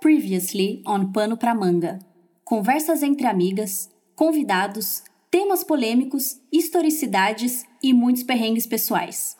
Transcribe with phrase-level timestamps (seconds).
[0.00, 1.98] Previously on Pano pra Manga.
[2.44, 9.36] Conversas entre amigas, convidados, temas polêmicos, historicidades e muitos perrengues pessoais.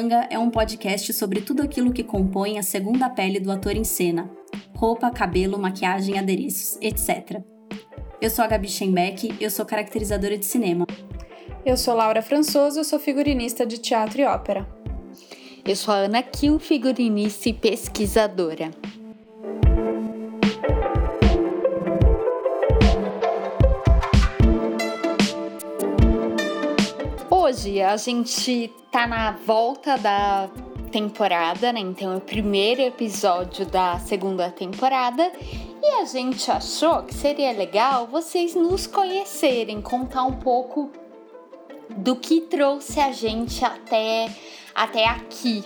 [0.00, 3.84] Manga é um podcast sobre tudo aquilo que compõe a segunda pele do ator em
[3.84, 4.30] cena:
[4.74, 7.42] roupa, cabelo, maquiagem, adereços, etc.
[8.18, 10.86] Eu sou a Gabi Schenbeck, eu sou caracterizadora de cinema.
[11.66, 14.66] Eu sou Laura Françoso, eu sou figurinista de teatro e ópera.
[15.66, 18.70] Eu sou a Ana Kiel, figurinista e pesquisadora.
[27.50, 30.48] Hoje a gente tá na volta da
[30.92, 31.80] temporada, né?
[31.80, 35.32] Então é o primeiro episódio da segunda temporada
[35.82, 40.92] e a gente achou que seria legal vocês nos conhecerem, contar um pouco
[41.88, 44.32] do que trouxe a gente até,
[44.72, 45.64] até aqui.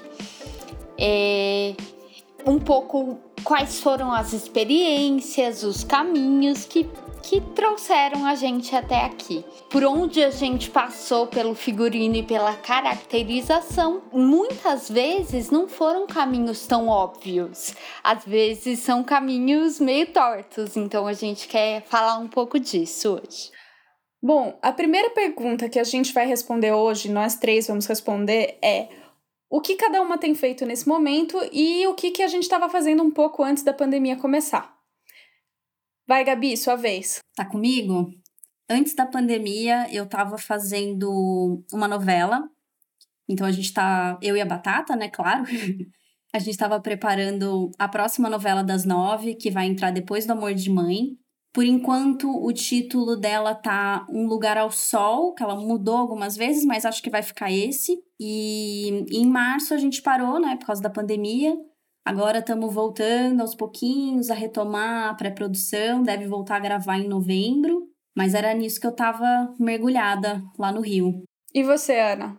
[0.98, 1.74] É,
[2.46, 6.88] um pouco quais foram as experiências, os caminhos que
[7.24, 9.44] que trouxeram a gente até aqui.
[9.70, 16.66] Por onde a gente passou pelo figurino e pela caracterização, muitas vezes não foram caminhos
[16.66, 17.74] tão óbvios.
[18.02, 23.50] Às vezes são caminhos meio tortos, então a gente quer falar um pouco disso hoje.
[24.22, 28.88] Bom, a primeira pergunta que a gente vai responder hoje, nós três vamos responder, é
[29.54, 32.68] o que cada uma tem feito nesse momento e o que, que a gente estava
[32.68, 34.76] fazendo um pouco antes da pandemia começar.
[36.08, 37.20] Vai, Gabi, sua vez.
[37.36, 38.10] Tá comigo?
[38.68, 42.42] Antes da pandemia, eu tava fazendo uma novela.
[43.28, 44.18] Então a gente tá.
[44.20, 45.08] Eu e a Batata, né?
[45.08, 45.44] Claro.
[46.34, 50.52] a gente tava preparando a próxima novela das nove, que vai entrar depois do Amor
[50.52, 51.16] de Mãe.
[51.54, 56.64] Por enquanto, o título dela tá Um Lugar ao Sol, que ela mudou algumas vezes,
[56.64, 58.02] mas acho que vai ficar esse.
[58.18, 61.56] E em março a gente parou, né, por causa da pandemia.
[62.04, 67.88] Agora estamos voltando aos pouquinhos a retomar a pré-produção, deve voltar a gravar em novembro,
[68.16, 71.22] mas era nisso que eu estava mergulhada lá no Rio.
[71.54, 72.36] E você, Ana?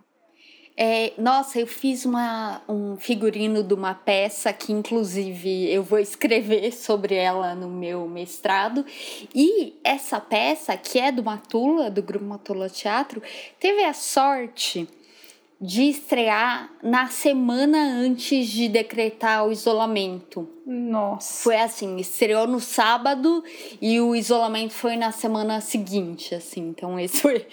[0.78, 6.72] É, nossa, eu fiz uma, um figurino de uma peça que, inclusive, eu vou escrever
[6.76, 8.86] sobre ela no meu mestrado.
[9.34, 13.22] E essa peça, que é do Matula, do Grupo Matula Teatro,
[13.58, 14.88] teve a sorte
[15.60, 20.48] de estrear na semana antes de decretar o isolamento.
[20.66, 21.44] Nossa.
[21.44, 23.44] Foi assim, estreou no sábado
[23.82, 26.70] e o isolamento foi na semana seguinte, assim.
[26.70, 27.46] Então esse foi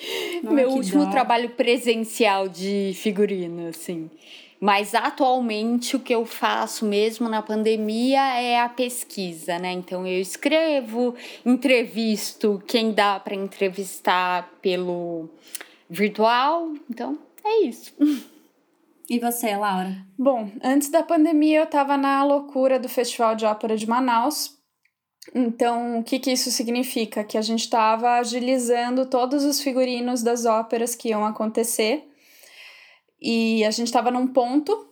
[0.43, 1.11] meu último dó.
[1.11, 4.11] trabalho presencial de figurino, assim.
[4.59, 9.73] Mas atualmente o que eu faço mesmo na pandemia é a pesquisa, né?
[9.73, 11.15] Então eu escrevo,
[11.45, 15.29] entrevisto quem dá para entrevistar pelo
[15.91, 16.73] virtual.
[16.89, 17.95] Então é isso.
[19.09, 20.07] E você, Laura?
[20.19, 24.57] Bom, antes da pandemia eu estava na loucura do Festival de Ópera de Manaus.
[25.35, 27.23] Então, o que, que isso significa?
[27.23, 32.09] Que a gente estava agilizando todos os figurinos das óperas que iam acontecer.
[33.21, 34.89] E a gente estava num ponto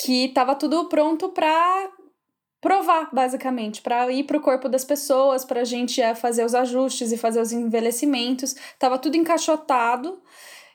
[0.00, 1.90] que estava tudo pronto para
[2.60, 7.12] provar, basicamente, para ir para o corpo das pessoas, para a gente fazer os ajustes
[7.12, 8.54] e fazer os envelhecimentos.
[8.78, 10.20] Tava tudo encaixotado.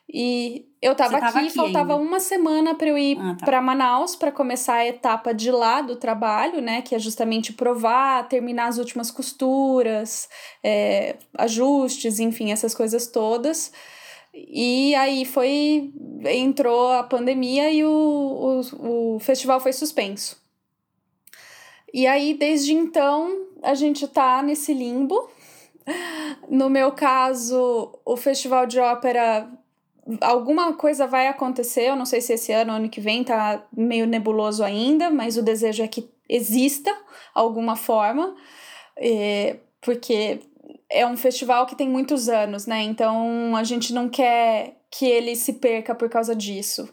[0.08, 2.04] E eu tava, tava aqui, aqui, faltava ainda.
[2.04, 3.46] uma semana para eu ir ah, tá.
[3.46, 6.82] para Manaus para começar a etapa de lá do trabalho, né?
[6.82, 10.28] Que é justamente provar, terminar as últimas costuras,
[10.62, 13.72] é, ajustes, enfim, essas coisas todas.
[14.34, 15.92] E aí foi.
[16.26, 20.40] entrou a pandemia e o, o, o festival foi suspenso.
[21.92, 25.30] E aí, desde então, a gente tá nesse limbo.
[26.48, 29.50] No meu caso, o festival de ópera
[30.20, 33.64] alguma coisa vai acontecer, eu não sei se esse ano ou ano que vem tá
[33.76, 36.92] meio nebuloso ainda, mas o desejo é que exista
[37.34, 38.34] alguma forma,
[38.96, 40.40] é, porque
[40.90, 42.82] é um festival que tem muitos anos, né?
[42.82, 46.88] Então a gente não quer que ele se perca por causa disso.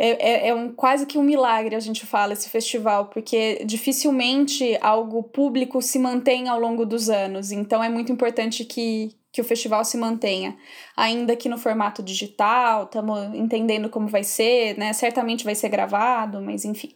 [0.00, 4.78] É, é, é um, quase que um milagre, a gente fala, esse festival, porque dificilmente
[4.80, 7.50] algo público se mantém ao longo dos anos.
[7.50, 10.56] Então é muito importante que, que o festival se mantenha,
[10.96, 14.92] ainda que no formato digital, estamos entendendo como vai ser, né?
[14.92, 16.92] Certamente vai ser gravado, mas enfim.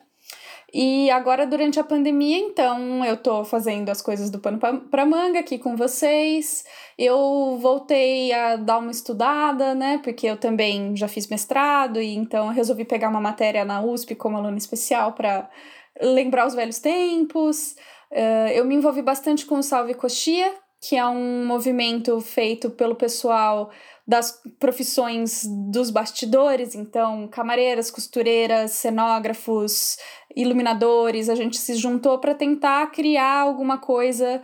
[0.75, 4.59] E agora, durante a pandemia, então, eu tô fazendo as coisas do pano
[4.91, 6.65] pra manga aqui com vocês.
[6.99, 10.00] Eu voltei a dar uma estudada, né?
[10.03, 14.37] Porque eu também já fiz mestrado, e então resolvi pegar uma matéria na USP como
[14.37, 15.49] aluna especial para
[16.00, 17.77] lembrar os velhos tempos.
[18.11, 22.96] Uh, eu me envolvi bastante com o Salve Coxia, que é um movimento feito pelo
[22.96, 23.70] pessoal
[24.05, 29.96] das profissões dos bastidores, então camareiras, costureiras, cenógrafos,
[30.34, 34.43] iluminadores, a gente se juntou para tentar criar alguma coisa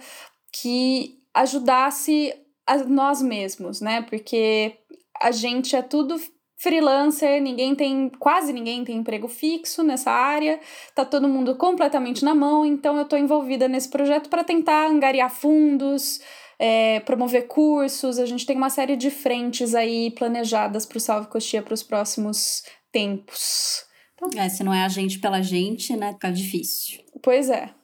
[0.53, 2.33] que ajudasse
[2.65, 4.03] a nós mesmos, né?
[4.03, 4.79] Porque
[5.21, 6.21] a gente é tudo
[6.59, 10.61] freelancer, ninguém tem, quase ninguém tem emprego fixo nessa área,
[10.95, 15.31] tá todo mundo completamente na mão, então eu tô envolvida nesse projeto para tentar angariar
[15.31, 16.21] fundos,
[16.59, 21.29] é, promover cursos, a gente tem uma série de frentes aí planejadas para o Salve
[21.29, 23.87] Coxia para os próximos tempos.
[24.15, 26.99] Então, é, se não é a gente pela gente, né, fica difícil.
[27.23, 27.78] Pois é.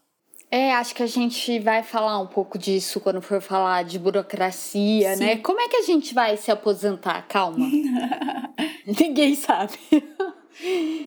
[0.55, 5.09] É, acho que a gente vai falar um pouco disso quando for falar de burocracia,
[5.09, 5.17] né?
[5.17, 5.25] Sim.
[5.25, 5.37] né?
[5.39, 7.27] Como é que a gente vai se aposentar?
[7.27, 7.69] Calma.
[8.87, 9.77] Ninguém sabe.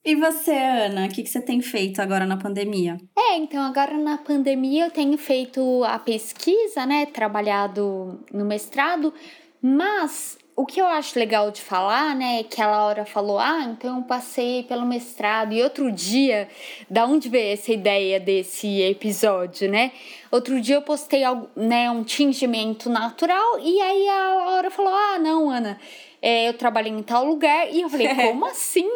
[0.03, 2.97] E você, Ana, o que, que você tem feito agora na pandemia?
[3.17, 7.05] É, então agora na pandemia eu tenho feito a pesquisa, né?
[7.05, 9.13] Trabalhado no mestrado,
[9.61, 13.63] mas o que eu acho legal de falar, né, é que a Laura falou: ah,
[13.65, 15.53] então eu passei pelo mestrado.
[15.53, 16.49] E outro dia,
[16.89, 19.91] da onde veio essa ideia desse episódio, né?
[20.31, 21.21] Outro dia eu postei
[21.55, 25.79] né, um tingimento natural e aí a Laura falou: ah, não, Ana.
[26.19, 28.89] É, eu trabalhei em tal lugar e eu falei, como assim?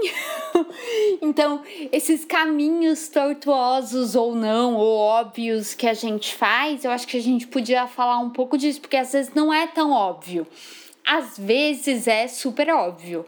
[1.22, 1.62] então,
[1.92, 7.22] esses caminhos tortuosos ou não, ou óbvios que a gente faz, eu acho que a
[7.22, 10.48] gente podia falar um pouco disso, porque às vezes não é tão óbvio
[11.07, 13.25] às vezes é super óbvio.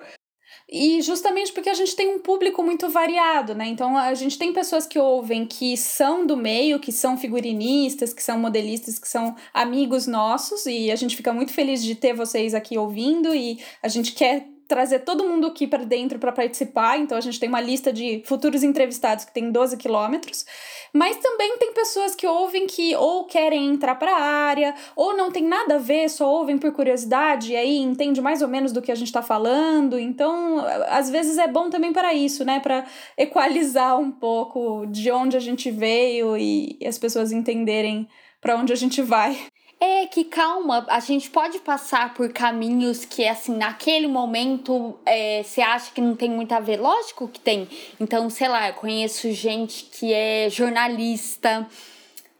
[0.70, 3.68] E justamente porque a gente tem um público muito variado, né?
[3.68, 8.24] Então a gente tem pessoas que ouvem que são do meio, que são figurinistas, que
[8.24, 12.56] são modelistas, que são amigos nossos, e a gente fica muito feliz de ter vocês
[12.56, 16.98] aqui ouvindo e a gente quer trazer todo mundo aqui para dentro para participar.
[16.98, 20.48] Então a gente tem uma lista de futuros entrevistados que tem 12 quilômetros.
[20.92, 25.31] Mas também tem pessoas que ouvem que ou querem entrar para a área, ou não
[25.31, 28.81] tem nada a ver, só ouvem por curiosidade e aí entende mais ou menos do
[28.81, 30.00] que a gente está falando.
[30.00, 32.60] Então, às vezes é bom também para isso, né?
[32.60, 32.84] Para
[33.16, 38.08] equalizar um pouco de onde a gente veio e as pessoas entenderem
[38.42, 39.38] para onde a gente vai.
[39.86, 45.60] É que calma, a gente pode passar por caminhos que, assim, naquele momento é, você
[45.60, 46.80] acha que não tem muito a ver.
[46.80, 47.68] Lógico que tem.
[48.00, 51.68] Então, sei lá, eu conheço gente que é jornalista,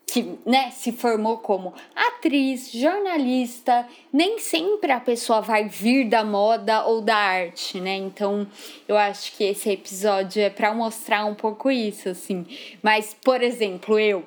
[0.08, 3.90] que né, se formou como atriz, jornalista.
[4.14, 7.98] Nem sempre a pessoa vai vir da moda ou da arte, né?
[7.98, 8.48] Então,
[8.88, 12.46] eu acho que esse episódio é para mostrar um pouco isso, assim.
[12.82, 14.24] Mas, por exemplo, eu.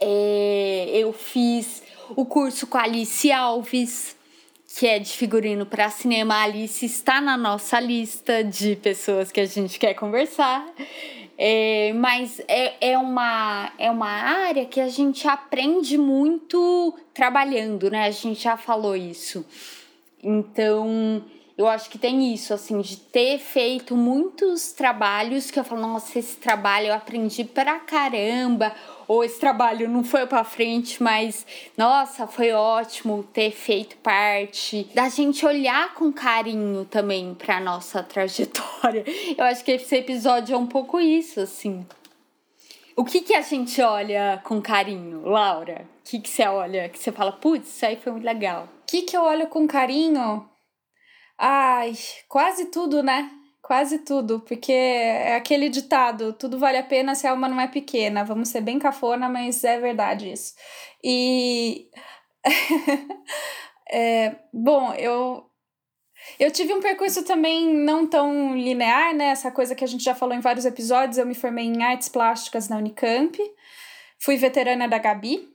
[0.00, 4.16] É, eu fiz o curso com a Alice Alves,
[4.76, 6.34] que é de figurino para cinema.
[6.34, 10.66] A Alice está na nossa lista de pessoas que a gente quer conversar.
[11.36, 18.04] É, mas é, é, uma, é uma área que a gente aprende muito trabalhando, né?
[18.04, 19.44] A gente já falou isso.
[20.22, 21.24] Então,
[21.58, 26.18] eu acho que tem isso, assim, de ter feito muitos trabalhos que eu falo, nossa,
[26.18, 28.74] esse trabalho eu aprendi pra caramba
[29.06, 31.46] ou esse trabalho não foi para frente, mas
[31.76, 39.04] nossa, foi ótimo ter feito parte, da gente olhar com carinho também para nossa trajetória.
[39.36, 41.86] Eu acho que esse episódio é um pouco isso, assim.
[42.96, 45.84] O que que a gente olha com carinho, Laura?
[46.00, 48.68] O que que você olha, que você fala, putz, isso aí foi muito legal.
[48.82, 50.48] O que que eu olho com carinho?
[51.36, 51.92] Ai,
[52.28, 53.30] quase tudo, né?
[53.64, 57.66] Quase tudo, porque é aquele ditado: tudo vale a pena se a alma não é
[57.66, 58.22] pequena.
[58.22, 60.52] Vamos ser bem cafona, mas é verdade isso.
[61.02, 61.88] E.
[63.90, 65.50] é, bom, eu.
[66.38, 69.28] Eu tive um percurso também não tão linear, né?
[69.28, 71.16] Essa coisa que a gente já falou em vários episódios.
[71.16, 73.38] Eu me formei em artes plásticas na Unicamp,
[74.18, 75.48] fui veterana da Gabi,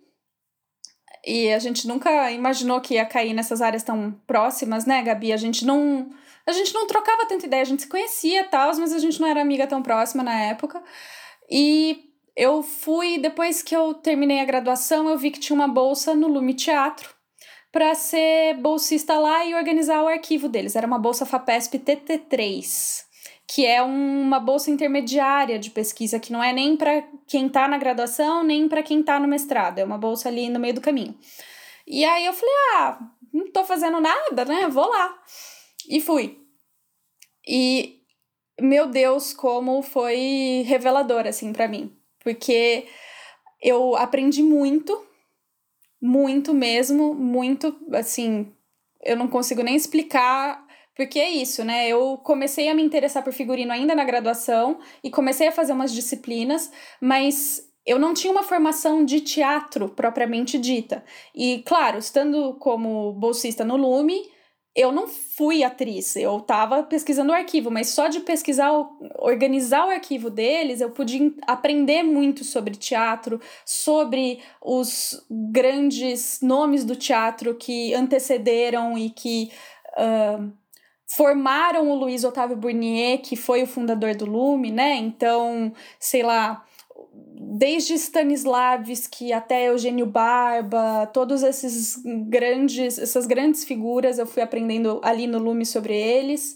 [1.25, 5.31] e a gente nunca imaginou que ia cair nessas áreas tão próximas, né, Gabi?
[5.31, 6.09] A gente não
[6.49, 9.27] a gente não trocava tanta ideia, a gente se conhecia tal, mas a gente não
[9.27, 10.81] era amiga tão próxima na época.
[11.49, 16.15] E eu fui, depois que eu terminei a graduação, eu vi que tinha uma bolsa
[16.15, 17.13] no Lume Teatro
[17.71, 20.75] para ser bolsista lá e organizar o arquivo deles.
[20.75, 23.03] Era uma bolsa FAPESP TT3,
[23.47, 27.77] que é uma bolsa intermediária de pesquisa, que não é nem para quem está na
[27.77, 31.15] graduação, nem para quem está no mestrado, é uma bolsa ali no meio do caminho.
[31.85, 32.99] E aí eu falei: "Ah,
[33.33, 34.67] não tô fazendo nada, né?
[34.67, 35.13] Vou lá".
[35.89, 36.38] E fui.
[37.49, 38.03] E
[38.61, 41.91] meu Deus, como foi revelador, assim, para mim.
[42.23, 42.85] Porque
[43.59, 45.03] eu aprendi muito,
[45.99, 48.53] muito mesmo, muito, assim,
[49.03, 51.87] eu não consigo nem explicar porque é isso, né?
[51.87, 55.93] Eu comecei a me interessar por figurino ainda na graduação e comecei a fazer umas
[55.93, 61.01] disciplinas, mas eu não tinha uma formação de teatro propriamente dita.
[61.33, 64.29] E, claro, estando como bolsista no Lume,
[64.75, 68.71] eu não fui atriz, eu estava pesquisando o arquivo, mas só de pesquisar,
[69.17, 76.95] organizar o arquivo deles, eu pude aprender muito sobre teatro, sobre os grandes nomes do
[76.95, 79.51] teatro que antecederam e que
[79.97, 80.51] uh,
[81.15, 84.95] formaram o Luiz Otávio Burnier, que foi o fundador do Lume, né?
[84.95, 86.63] Então, sei lá,
[87.51, 95.25] desde Stanislavski até Eugênio Barba, todos esses grandes, essas grandes figuras, eu fui aprendendo ali
[95.25, 96.55] no Lume sobre eles.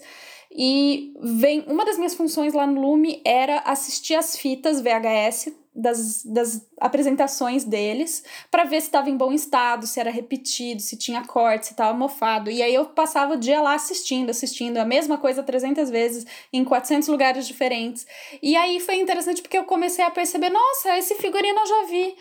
[0.55, 6.23] E vem uma das minhas funções lá no Lume era assistir as fitas VHS das,
[6.23, 11.25] das apresentações deles para ver se estava em bom estado, se era repetido, se tinha
[11.25, 12.51] corte, se estava mofado.
[12.51, 16.63] E aí eu passava o dia lá assistindo, assistindo a mesma coisa 300 vezes em
[16.63, 18.05] 400 lugares diferentes.
[18.41, 22.15] E aí foi interessante porque eu comecei a perceber, nossa, esse figurino eu já vi.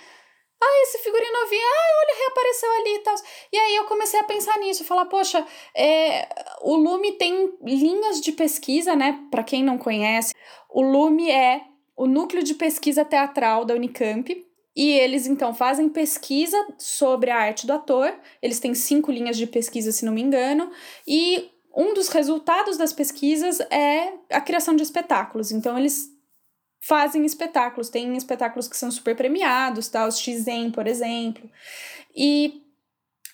[0.64, 3.14] Ah, esse figurino eu vi, ah, olha, reapareceu ali e tal.
[3.52, 5.44] E aí eu comecei a pensar nisso, falar, poxa,
[5.74, 6.28] é,
[6.60, 9.18] o Lume tem linhas de pesquisa, né?
[9.28, 10.32] Para quem não conhece,
[10.70, 11.62] o Lume é
[11.96, 14.46] o núcleo de pesquisa teatral da Unicamp.
[14.74, 18.14] E eles então fazem pesquisa sobre a arte do ator.
[18.40, 20.70] Eles têm cinco linhas de pesquisa, se não me engano.
[21.06, 25.52] E um dos resultados das pesquisas é a criação de espetáculos.
[25.52, 26.08] Então, eles
[26.80, 27.90] fazem espetáculos.
[27.90, 30.06] Tem espetáculos que são super premiados, tá?
[30.06, 31.48] Os Xen, por exemplo.
[32.16, 32.62] E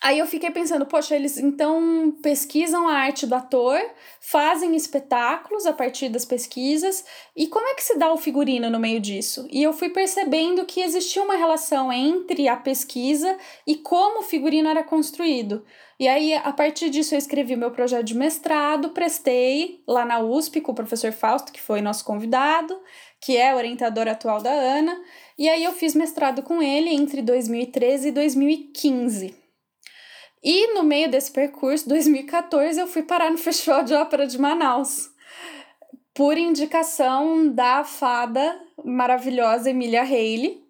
[0.01, 3.77] Aí eu fiquei pensando, poxa, eles então pesquisam a arte do ator,
[4.21, 7.03] fazem espetáculos a partir das pesquisas,
[7.35, 9.45] e como é que se dá o figurino no meio disso?
[9.51, 13.37] E eu fui percebendo que existia uma relação entre a pesquisa
[13.67, 15.65] e como o figurino era construído.
[15.99, 20.61] E aí, a partir disso, eu escrevi meu projeto de mestrado, prestei lá na USP
[20.61, 22.79] com o professor Fausto, que foi nosso convidado,
[23.19, 24.97] que é orientador atual da Ana,
[25.37, 29.38] e aí eu fiz mestrado com ele entre 2013 e 2015.
[30.43, 35.09] E no meio desse percurso, 2014, eu fui parar no Festival de Ópera de Manaus,
[36.13, 40.61] por indicação da fada maravilhosa Emília Haley,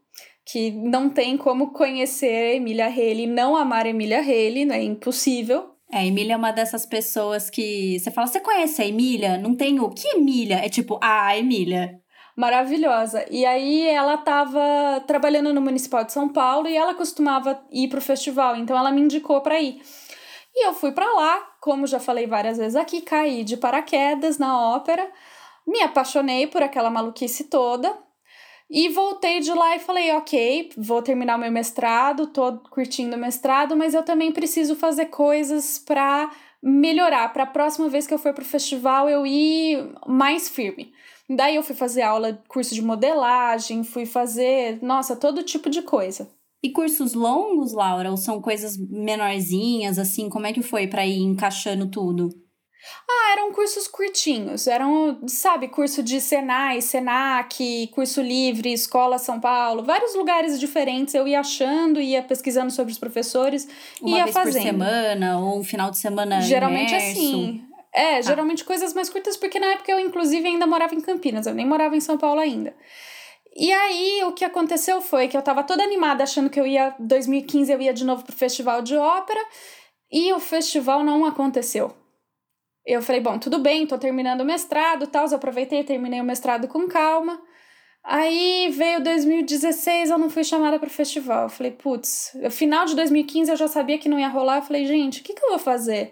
[0.46, 5.76] que não tem como conhecer Emília Haley, não amar Emília Haley, é impossível.
[5.92, 9.38] É, a Emília é uma dessas pessoas que você fala, você conhece a Emília?
[9.38, 10.58] Não tem o que Emília?
[10.58, 12.00] É tipo, ah, Emília
[12.40, 13.26] maravilhosa.
[13.30, 18.00] E aí ela estava trabalhando no Municipal de São Paulo e ela costumava ir pro
[18.00, 19.82] festival, então ela me indicou para ir.
[20.56, 24.58] E eu fui para lá, como já falei várias vezes aqui, caí de paraquedas na
[24.74, 25.06] ópera,
[25.68, 27.94] me apaixonei por aquela maluquice toda.
[28.70, 33.20] E voltei de lá e falei, ok, vou terminar o meu mestrado, tô curtindo o
[33.20, 36.32] mestrado, mas eu também preciso fazer coisas para
[36.64, 40.94] melhorar, para a próxima vez que eu for pro festival eu ir mais firme.
[41.30, 46.28] Daí eu fui fazer aula, curso de modelagem, fui fazer, nossa, todo tipo de coisa.
[46.64, 50.28] E cursos longos, Laura, ou são coisas menorzinhas, assim?
[50.28, 52.30] Como é que foi para ir encaixando tudo?
[53.10, 59.84] Ah, eram cursos curtinhos, eram, sabe, curso de Senai, Senac, curso livre, Escola São Paulo,
[59.84, 61.14] vários lugares diferentes.
[61.14, 63.68] Eu ia achando, ia pesquisando sobre os professores,
[64.02, 64.54] Uma ia vez fazendo.
[64.54, 67.12] por semana ou um final de semana Geralmente imerso.
[67.12, 67.64] assim.
[67.94, 68.22] É, tá.
[68.22, 71.66] geralmente coisas mais curtas, porque na época eu, inclusive, ainda morava em Campinas, eu nem
[71.66, 72.76] morava em São Paulo ainda.
[73.56, 76.96] E aí, o que aconteceu foi que eu tava toda animada, achando que eu ia,
[77.00, 79.40] 2015 eu ia de novo pro festival de ópera,
[80.12, 81.92] e o festival não aconteceu.
[82.86, 86.24] Eu falei, bom, tudo bem, tô terminando o mestrado e tal, eu aproveitei, terminei o
[86.24, 87.40] mestrado com calma.
[88.04, 91.44] Aí veio 2016, eu não fui chamada para o festival.
[91.44, 94.58] Eu falei, putz, final de 2015 eu já sabia que não ia rolar.
[94.58, 96.12] Eu falei, gente, o que, que eu vou fazer?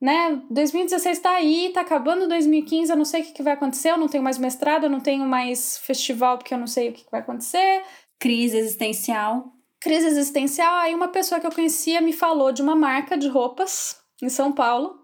[0.00, 0.40] Né?
[0.50, 3.98] 2016 tá aí, tá acabando 2015, eu não sei o que, que vai acontecer, eu
[3.98, 7.04] não tenho mais mestrado, eu não tenho mais festival porque eu não sei o que,
[7.04, 7.82] que vai acontecer.
[8.18, 9.52] Crise existencial.
[9.80, 10.74] Crise existencial.
[10.76, 14.52] Aí uma pessoa que eu conhecia me falou de uma marca de roupas em São
[14.52, 14.98] Paulo,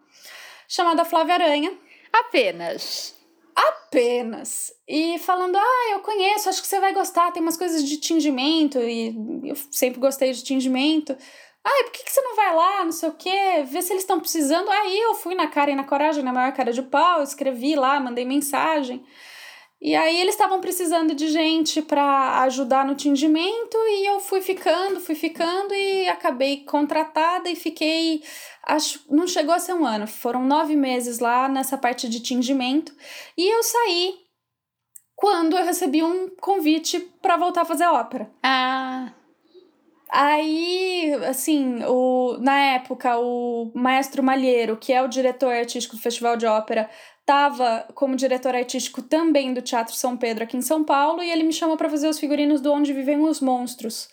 [0.68, 1.72] chamada Flávia Aranha.
[2.12, 3.14] Apenas.
[3.54, 4.72] Apenas.
[4.88, 8.78] E falando, ah, eu conheço, acho que você vai gostar, tem umas coisas de tingimento,
[8.80, 9.14] e
[9.48, 11.16] eu sempre gostei de tingimento.
[11.66, 14.02] Ai, por que, que você não vai lá, não sei o quê, ver se eles
[14.02, 14.70] estão precisando?
[14.70, 17.98] Aí eu fui na cara e na coragem, na maior cara de pau, escrevi lá,
[17.98, 19.02] mandei mensagem.
[19.80, 25.00] E aí eles estavam precisando de gente para ajudar no tingimento e eu fui ficando,
[25.00, 28.22] fui ficando e acabei contratada e fiquei,
[28.62, 32.94] acho, não chegou a ser um ano, foram nove meses lá nessa parte de tingimento
[33.36, 34.14] e eu saí
[35.14, 38.30] quando eu recebi um convite para voltar a fazer ópera.
[38.42, 39.12] Ah.
[40.16, 46.36] Aí, assim, o, na época, o Maestro Malheiro, que é o diretor artístico do Festival
[46.36, 51.20] de Ópera, estava como diretor artístico também do Teatro São Pedro aqui em São Paulo
[51.20, 54.08] e ele me chamou para fazer os figurinos do Onde Vivem os Monstros,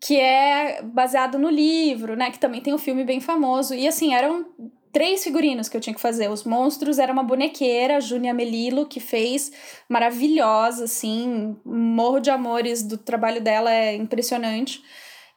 [0.00, 2.30] que é baseado no livro, né?
[2.30, 3.74] Que também tem um filme bem famoso.
[3.74, 4.46] E assim, eram
[4.92, 6.30] três figurinos que eu tinha que fazer.
[6.30, 9.50] Os monstros era uma bonequeira, Júnia Melilo, que fez
[9.88, 14.82] maravilhosa, assim, morro de amores do trabalho dela é impressionante.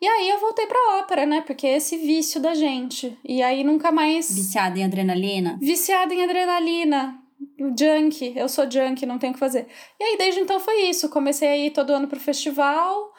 [0.02, 1.42] E aí eu voltei pra ópera, né?
[1.42, 3.18] Porque é esse vício da gente.
[3.24, 4.34] E aí nunca mais.
[4.36, 5.58] Viciada em adrenalina?
[5.62, 7.18] Viciada em adrenalina.
[7.58, 9.68] Junk, eu sou junk, não tenho o que fazer.
[10.00, 11.10] E aí, desde então foi isso.
[11.10, 13.14] Comecei a ir todo ano pro festival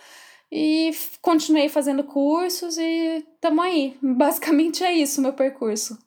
[0.53, 0.91] e
[1.21, 3.97] continuei fazendo cursos e tamo aí.
[4.03, 5.99] Basicamente é isso o meu percurso.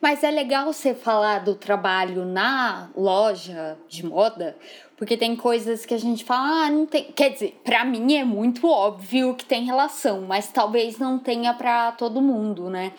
[0.00, 4.56] Mas é legal você falar do trabalho na loja de moda,
[4.96, 7.04] porque tem coisas que a gente fala, ah, não tem.
[7.12, 11.92] Quer dizer, para mim é muito óbvio que tem relação, mas talvez não tenha para
[11.92, 12.92] todo mundo, né?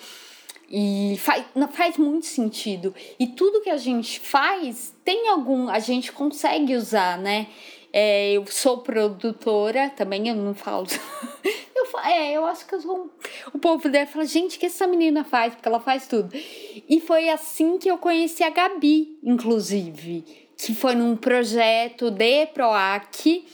[0.70, 2.94] E faz, faz muito sentido.
[3.20, 5.68] E tudo que a gente faz tem algum.
[5.68, 7.48] A gente consegue usar, né?
[7.91, 10.88] É, eu sou produtora também, eu não falo.
[11.75, 13.10] eu, é, eu acho que eu sou.
[13.53, 15.55] O povo deve falar, gente, o que essa menina faz?
[15.55, 16.29] Porque ela faz tudo.
[16.34, 20.24] E foi assim que eu conheci a Gabi, inclusive,
[20.55, 23.46] que foi num projeto de PROAC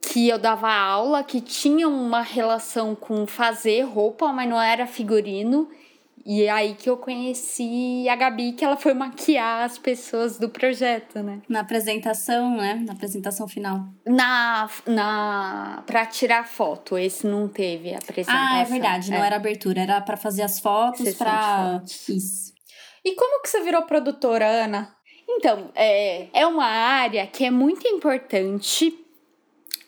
[0.00, 5.68] que eu dava aula, que tinha uma relação com fazer roupa, mas não era figurino.
[6.30, 10.50] E é aí que eu conheci a Gabi, que ela foi maquiar as pessoas do
[10.50, 11.40] projeto, né?
[11.48, 12.74] Na apresentação, né?
[12.84, 13.82] Na apresentação final.
[14.06, 14.68] Na.
[14.86, 16.98] na pra tirar foto.
[16.98, 18.38] Esse não teve apresentação.
[18.38, 19.10] Ah, é verdade.
[19.10, 19.16] É.
[19.16, 21.82] Não era abertura, era para fazer as fotos, Sessão pra.
[21.86, 22.52] Isso.
[23.02, 24.94] E como que você virou produtora, Ana?
[25.26, 28.92] Então, é, é uma área que é muito importante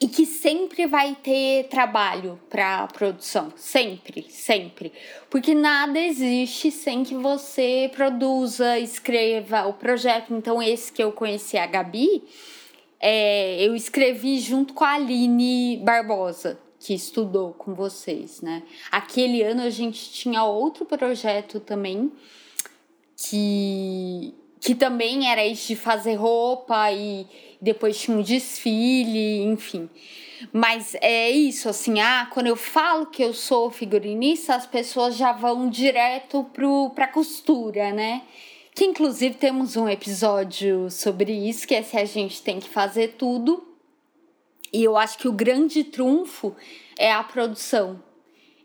[0.01, 4.93] e que sempre vai ter trabalho para produção, sempre, sempre,
[5.29, 10.33] porque nada existe sem que você produza, escreva o projeto.
[10.33, 12.25] Então esse que eu conheci a Gabi,
[12.99, 18.63] é, eu escrevi junto com a Aline Barbosa, que estudou com vocês, né?
[18.91, 22.11] Aquele ano a gente tinha outro projeto também
[23.17, 27.27] que que também era isso de fazer roupa e
[27.61, 29.89] depois tinha um desfile, enfim.
[30.53, 35.33] Mas é isso, assim, ah, quando eu falo que eu sou figurinista, as pessoas já
[35.33, 38.23] vão direto pro, pra costura, né?
[38.75, 43.17] Que inclusive temos um episódio sobre isso, que é se a gente tem que fazer
[43.19, 43.67] tudo.
[44.73, 46.55] E eu acho que o grande trunfo
[46.99, 48.03] é a produção.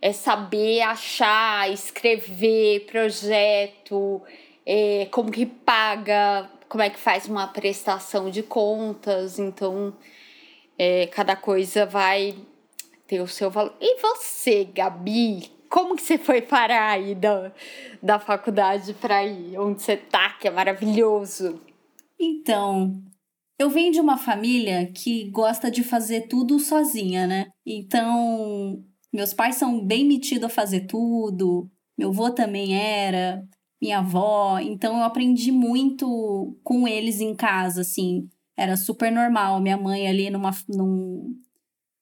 [0.02, 4.22] É saber achar, escrever projeto,
[4.66, 9.96] é, como que paga, como é que faz uma prestação de contas, então
[10.78, 12.36] é, cada coisa vai
[13.08, 13.74] ter o seu valor.
[13.80, 17.54] E você, Gabi, como que você foi parar aí da,
[18.04, 21.62] da faculdade para ir onde você tá, que é maravilhoso?
[22.20, 23.02] Então,
[23.58, 27.48] eu venho de uma família que gosta de fazer tudo sozinha, né?
[27.66, 28.84] Então,
[29.14, 33.42] meus pais são bem metidos a fazer tudo, meu avô também era
[33.86, 38.28] minha avó, então eu aprendi muito com eles em casa, assim.
[38.58, 39.62] Era super normal.
[39.62, 41.36] Minha mãe ali numa, num,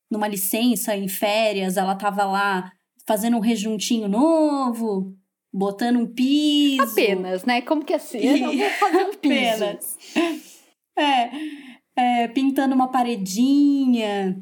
[0.09, 2.71] numa licença, em férias, ela tava lá
[3.05, 5.13] fazendo um rejuntinho novo,
[5.51, 6.83] botando um piso.
[6.83, 7.61] Apenas, né?
[7.61, 8.19] Como que é assim?
[8.19, 9.11] Eu não vou fazer um.
[9.11, 9.97] Apenas.
[10.97, 11.29] É,
[11.97, 14.41] é, pintando uma paredinha,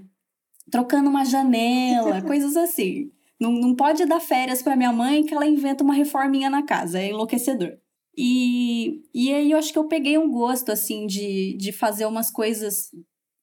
[0.69, 3.09] trocando uma janela, coisas assim.
[3.41, 6.99] Não, não pode dar férias para minha mãe que ela inventa uma reforminha na casa,
[6.99, 7.75] é enlouquecedor.
[8.15, 12.29] E, e aí eu acho que eu peguei um gosto, assim, de, de fazer umas
[12.29, 12.91] coisas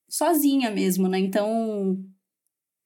[0.08, 1.18] sozinha mesmo, né?
[1.18, 1.96] Então.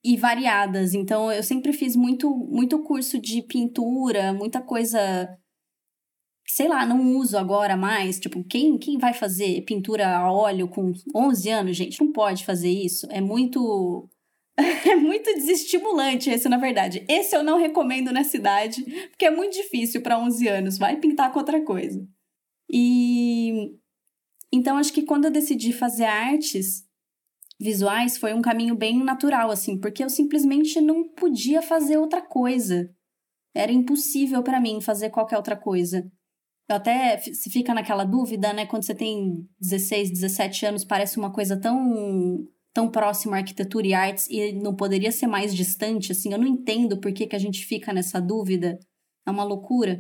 [0.03, 0.95] E variadas.
[0.95, 5.29] Então eu sempre fiz muito, muito curso de pintura, muita coisa.
[6.47, 8.19] Sei lá, não uso agora mais.
[8.19, 12.01] Tipo, quem, quem vai fazer pintura a óleo com 11 anos, gente?
[12.03, 13.07] Não pode fazer isso.
[13.11, 14.09] É muito
[14.91, 17.05] É muito desestimulante esse, na verdade.
[17.09, 20.79] Esse eu não recomendo na cidade, porque é muito difícil para 11 anos.
[20.79, 22.07] Vai pintar com outra coisa.
[22.71, 23.79] E
[24.53, 26.85] então acho que quando eu decidi fazer artes
[27.61, 32.91] visuais foi um caminho bem natural assim, porque eu simplesmente não podia fazer outra coisa.
[33.55, 36.11] Era impossível para mim fazer qualquer outra coisa.
[36.69, 38.67] Eu até se fica naquela dúvida, né?
[38.67, 43.95] Quando você tem 16, 17 anos, parece uma coisa tão tão próxima à arquitetura e
[43.95, 46.33] artes e não poderia ser mais distante, assim.
[46.33, 48.79] Eu não entendo por que, que a gente fica nessa dúvida.
[49.27, 49.99] É uma loucura.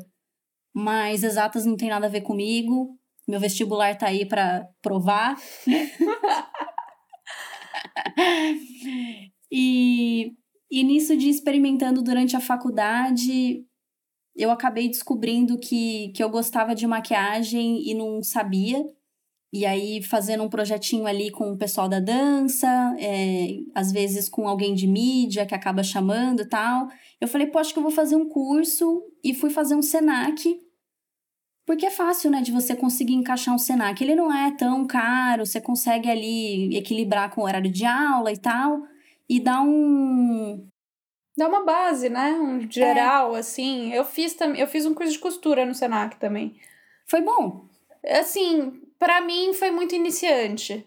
[0.75, 2.99] Mas exatas não tem nada a ver comigo.
[3.29, 5.37] Meu vestibular tá aí para provar.
[9.51, 10.33] e,
[10.71, 13.65] e nisso de experimentando durante a faculdade,
[14.35, 18.83] eu acabei descobrindo que, que eu gostava de maquiagem e não sabia.
[19.53, 22.67] E aí, fazendo um projetinho ali com o pessoal da dança,
[22.99, 26.89] é, às vezes com alguém de mídia que acaba chamando e tal.
[27.21, 30.59] Eu falei, pô, acho que eu vou fazer um curso e fui fazer um SENAC.
[31.67, 34.03] Porque é fácil, né, de você conseguir encaixar um SENAC.
[34.03, 38.39] Ele não é tão caro, você consegue ali equilibrar com o horário de aula e
[38.39, 38.83] tal.
[39.29, 40.67] E dá um,
[41.37, 42.33] Dá uma base, né?
[42.33, 43.41] Um geral, é.
[43.41, 43.93] assim.
[43.93, 46.57] Eu fiz, eu fiz um curso de costura no Senac também.
[47.07, 47.67] Foi bom?
[48.07, 50.87] Assim, para mim foi muito iniciante.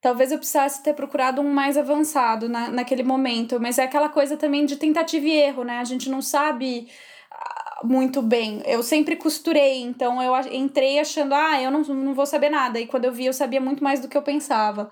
[0.00, 4.34] Talvez eu precisasse ter procurado um mais avançado na, naquele momento, mas é aquela coisa
[4.34, 5.78] também de tentativa e erro, né?
[5.78, 6.88] A gente não sabe
[7.30, 8.62] ah, muito bem.
[8.64, 12.80] Eu sempre costurei, então eu entrei achando, ah, eu não, não vou saber nada.
[12.80, 14.90] E quando eu vi, eu sabia muito mais do que eu pensava.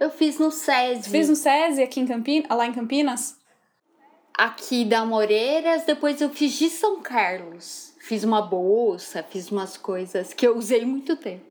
[0.00, 1.08] Eu fiz no SESI.
[1.08, 3.39] Fiz no SESI aqui em Campinas, lá em Campinas?
[4.40, 7.92] Aqui da Moreiras, depois eu fiz de São Carlos.
[8.00, 11.44] Fiz uma bolsa, fiz umas coisas que eu usei muito tempo.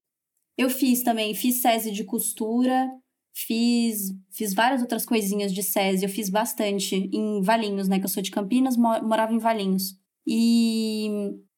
[0.58, 2.90] Eu fiz também, fiz SESI de costura,
[3.32, 8.10] fiz, fiz várias outras coisinhas de SESI, eu fiz bastante em Valinhos, né, que eu
[8.10, 9.96] sou de Campinas, morava em Valinhos.
[10.26, 11.12] E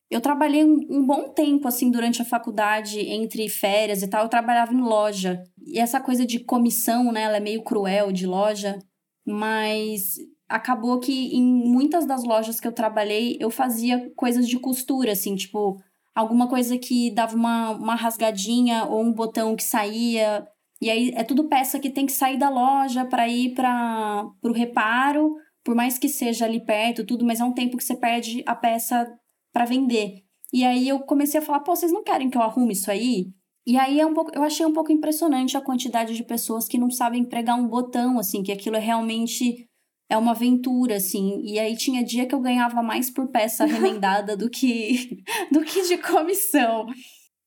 [0.09, 4.29] eu trabalhei um, um, bom tempo, assim, durante a faculdade, entre férias e tal, eu
[4.29, 5.41] trabalhava em loja.
[5.65, 8.77] E essa coisa de comissão, né, ela é meio cruel de loja,
[9.25, 10.17] mas
[10.51, 15.35] acabou que em muitas das lojas que eu trabalhei, eu fazia coisas de costura, assim,
[15.35, 15.77] tipo,
[16.13, 20.45] alguma coisa que dava uma, uma rasgadinha ou um botão que saía.
[20.81, 24.51] E aí é tudo peça que tem que sair da loja para ir para o
[24.51, 28.43] reparo, por mais que seja ali perto, tudo, mas é um tempo que você perde
[28.45, 29.07] a peça
[29.53, 30.23] para vender.
[30.53, 33.27] E aí eu comecei a falar, pô, vocês não querem que eu arrume isso aí?
[33.65, 36.79] E aí é um pouco, eu achei um pouco impressionante a quantidade de pessoas que
[36.79, 39.69] não sabem pregar um botão, assim, que aquilo é realmente
[40.11, 41.41] é uma aventura, assim.
[41.41, 45.87] E aí tinha dia que eu ganhava mais por peça remendada do que do que
[45.87, 46.85] de comissão.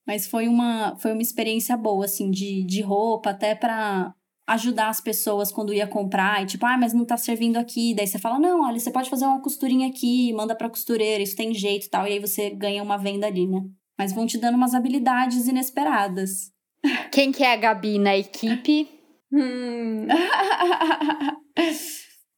[0.06, 4.14] Mas foi uma, foi uma experiência boa, assim, de, de roupa, até para
[4.46, 7.94] ajudar as pessoas quando ia comprar e tipo, ah, mas não tá servindo aqui.
[7.94, 11.36] Daí você fala, não, olha, você pode fazer uma costurinha aqui, manda pra costureira, isso
[11.36, 12.06] tem jeito e tal.
[12.06, 13.60] E aí você ganha uma venda ali, né?
[13.98, 16.50] Mas vão te dando umas habilidades inesperadas.
[17.10, 18.88] Quem que é a Gabi na equipe?
[19.32, 20.06] hum.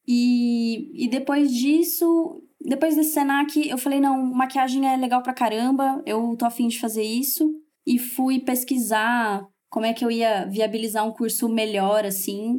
[0.06, 6.02] E, e depois disso, depois desse Senac, eu falei, não, maquiagem é legal pra caramba,
[6.06, 7.52] eu tô afim de fazer isso.
[7.84, 12.58] E fui pesquisar como é que eu ia viabilizar um curso melhor, assim.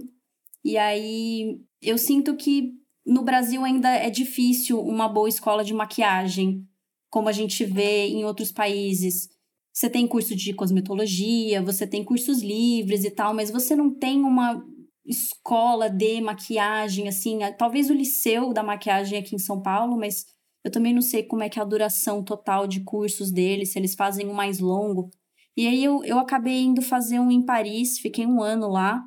[0.64, 2.74] E aí eu sinto que
[3.06, 6.66] no Brasil ainda é difícil uma boa escola de maquiagem,
[7.10, 9.30] como a gente vê em outros países.
[9.74, 14.24] Você tem curso de cosmetologia, você tem cursos livres e tal, mas você não tem
[14.24, 14.62] uma
[15.08, 20.26] escola de maquiagem, assim, talvez o liceu da maquiagem aqui em São Paulo, mas
[20.64, 23.80] eu também não sei como é que é a duração total de cursos deles, se
[23.80, 25.10] eles fazem um mais longo.
[25.56, 29.02] E aí eu, eu acabei indo fazer um em Paris, fiquei um ano lá,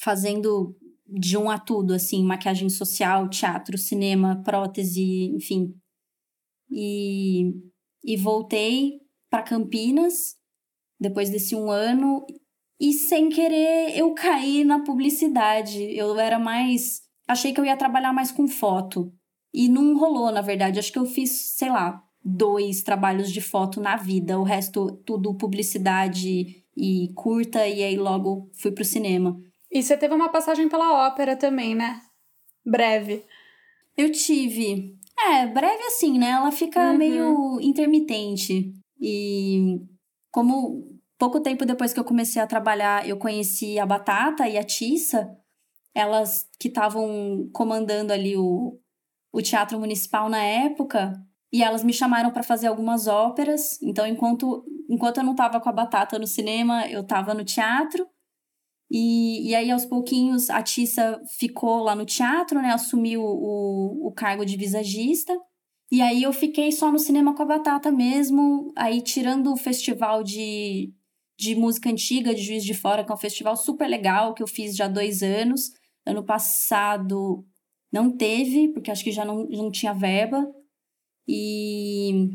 [0.00, 0.74] fazendo
[1.06, 5.74] de um a tudo, assim, maquiagem social, teatro, cinema, prótese, enfim.
[6.70, 7.52] E,
[8.02, 10.34] e voltei para Campinas
[10.98, 12.24] depois desse um ano
[12.82, 15.80] e sem querer eu caí na publicidade.
[15.96, 17.02] Eu era mais.
[17.28, 19.12] Achei que eu ia trabalhar mais com foto.
[19.54, 20.80] E não rolou, na verdade.
[20.80, 25.36] Acho que eu fiz, sei lá, dois trabalhos de foto na vida, o resto tudo
[25.36, 29.40] publicidade e curta, e aí logo fui pro cinema.
[29.70, 32.00] E você teve uma passagem pela ópera também, né?
[32.66, 33.24] Breve.
[33.96, 34.96] Eu tive.
[35.16, 36.30] É, breve assim, né?
[36.30, 36.98] Ela fica uhum.
[36.98, 38.72] meio intermitente.
[39.00, 39.78] E
[40.32, 40.91] como
[41.22, 45.30] pouco tempo depois que eu comecei a trabalhar, eu conheci a Batata e a Tissa,
[45.94, 48.76] elas que estavam comandando ali o,
[49.32, 51.12] o Teatro Municipal na época,
[51.52, 53.80] e elas me chamaram para fazer algumas óperas.
[53.80, 58.04] Então, enquanto, enquanto eu não estava com a Batata no cinema, eu estava no teatro.
[58.90, 62.72] E, e aí, aos pouquinhos, a Tissa ficou lá no teatro, né?
[62.72, 65.32] Assumiu o, o cargo de visagista.
[65.88, 68.72] E aí, eu fiquei só no cinema com a Batata mesmo.
[68.74, 70.92] Aí, tirando o festival de,
[71.38, 74.46] de música antiga de Juiz de Fora, que é um festival super legal, que eu
[74.46, 75.72] fiz já há dois anos.
[76.04, 77.44] Ano passado
[77.92, 80.46] não teve, porque acho que já não, não tinha verba.
[81.26, 82.30] E,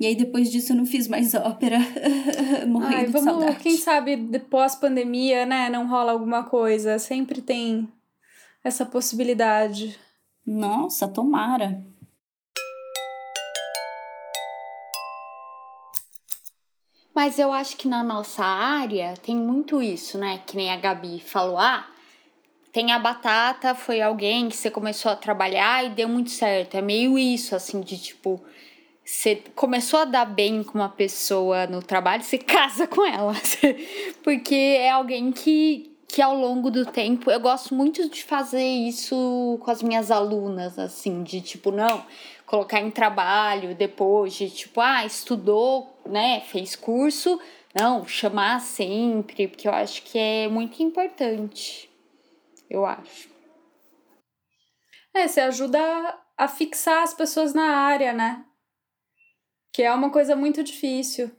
[0.00, 1.78] e aí depois disso eu não fiz mais ópera,
[2.66, 3.62] morrendo Ai, vamos, de saudade.
[3.62, 6.98] Quem sabe depois pandemia, né, não rola alguma coisa.
[6.98, 7.88] Sempre tem
[8.62, 9.98] essa possibilidade.
[10.46, 11.84] Nossa, tomara.
[17.18, 20.40] Mas eu acho que na nossa área tem muito isso, né?
[20.46, 21.84] Que nem a Gabi falou, ah,
[22.72, 26.76] tem a batata, foi alguém que você começou a trabalhar e deu muito certo.
[26.76, 28.40] É meio isso, assim, de tipo,
[29.04, 33.34] você começou a dar bem com uma pessoa no trabalho, você casa com ela.
[34.22, 39.58] Porque é alguém que, que ao longo do tempo, eu gosto muito de fazer isso
[39.60, 42.00] com as minhas alunas, assim, de tipo, não,
[42.46, 47.40] colocar em trabalho depois, de tipo, ah, estudou, né, fez curso,
[47.78, 51.88] não, chamar sempre, porque eu acho que é muito importante
[52.70, 53.28] eu acho.
[55.14, 55.80] É, você ajuda
[56.36, 58.44] a fixar as pessoas na área, né?
[59.72, 61.30] Que é uma coisa muito difícil.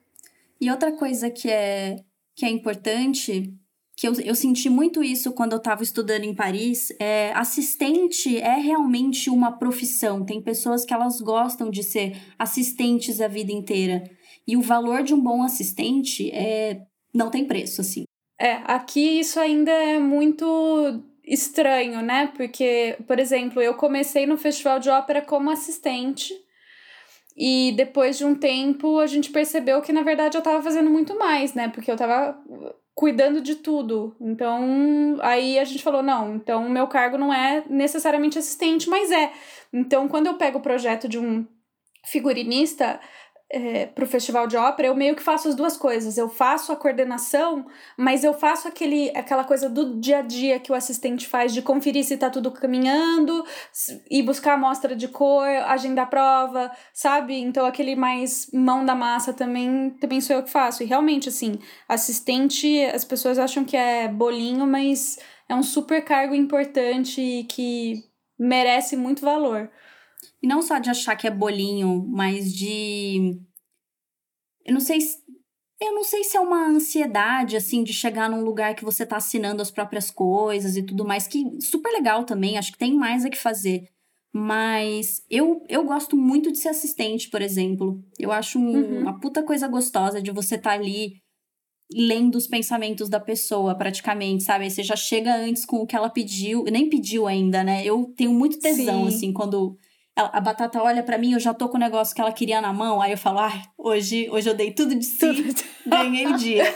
[0.59, 2.03] E outra coisa que é,
[2.35, 3.53] que é importante,
[3.95, 8.55] que eu, eu senti muito isso quando eu estava estudando em Paris, é assistente é
[8.55, 10.25] realmente uma profissão.
[10.25, 14.03] Tem pessoas que elas gostam de ser assistentes a vida inteira.
[14.49, 16.81] E o valor de um bom assistente é
[17.13, 18.05] não tem preço, assim.
[18.41, 22.31] É, aqui isso ainda é muito estranho, né?
[22.35, 26.33] Porque, por exemplo, eu comecei no Festival de Ópera como assistente.
[27.37, 31.15] E depois de um tempo a gente percebeu que na verdade eu tava fazendo muito
[31.15, 31.69] mais, né?
[31.69, 32.35] Porque eu tava
[32.95, 34.15] cuidando de tudo.
[34.19, 39.11] Então, aí a gente falou: não, então o meu cargo não é necessariamente assistente, mas
[39.11, 39.31] é.
[39.71, 41.45] Então, quando eu pego o projeto de um
[42.05, 42.99] figurinista,
[43.51, 46.17] é, para o festival de ópera, eu meio que faço as duas coisas.
[46.17, 47.65] Eu faço a coordenação,
[47.97, 51.61] mas eu faço aquele, aquela coisa do dia a dia que o assistente faz de
[51.61, 53.43] conferir se está tudo caminhando,
[54.09, 57.35] e buscar amostra de cor, agendar prova, sabe?
[57.35, 60.83] Então aquele mais mão da massa também, também sou eu que faço.
[60.83, 61.57] E realmente, assim,
[61.87, 68.03] assistente, as pessoas acham que é bolinho, mas é um super cargo importante que
[68.37, 69.71] merece muito valor.
[70.41, 73.39] E não só de achar que é bolinho, mas de.
[74.65, 75.17] Eu não sei se.
[75.81, 79.15] Eu não sei se é uma ansiedade, assim, de chegar num lugar que você tá
[79.15, 83.23] assinando as próprias coisas e tudo mais, que super legal também, acho que tem mais
[83.23, 83.87] a que fazer.
[84.33, 88.03] Mas eu, eu gosto muito de ser assistente, por exemplo.
[88.19, 89.01] Eu acho um, uhum.
[89.01, 91.13] uma puta coisa gostosa de você estar tá ali
[91.91, 94.65] lendo os pensamentos da pessoa, praticamente, sabe?
[94.65, 97.83] Aí você já chega antes com o que ela pediu, nem pediu ainda, né?
[97.83, 99.15] Eu tenho muito tesão, Sim.
[99.15, 99.75] assim, quando
[100.21, 102.73] a batata olha para mim, eu já tô com o negócio que ela queria na
[102.73, 105.55] mão, aí eu falo, ah, hoje, hoje eu dei tudo de si,
[105.85, 106.63] ganhei o dia.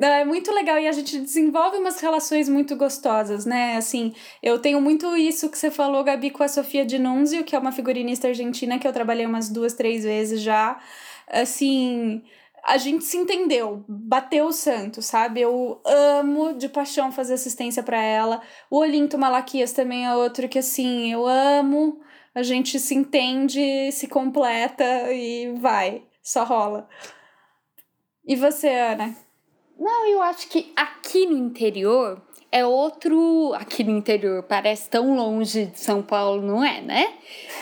[0.00, 3.76] É muito legal e a gente desenvolve umas relações muito gostosas, né?
[3.76, 7.58] Assim, eu tenho muito isso que você falou, Gabi, com a Sofia Dinunzio, que é
[7.58, 10.78] uma figurinista argentina que eu trabalhei umas duas, três vezes já.
[11.26, 12.22] Assim,
[12.68, 15.40] a gente se entendeu, bateu o santo, sabe?
[15.40, 18.42] Eu amo de paixão fazer assistência para ela.
[18.70, 21.98] O Olinto Malaquias também é outro que, assim, eu amo.
[22.34, 26.86] A gente se entende, se completa e vai, só rola.
[28.26, 29.16] E você, Ana?
[29.78, 32.20] Não, eu acho que aqui no interior
[32.50, 37.12] é outro aqui no interior, parece tão longe de São Paulo, não é, né?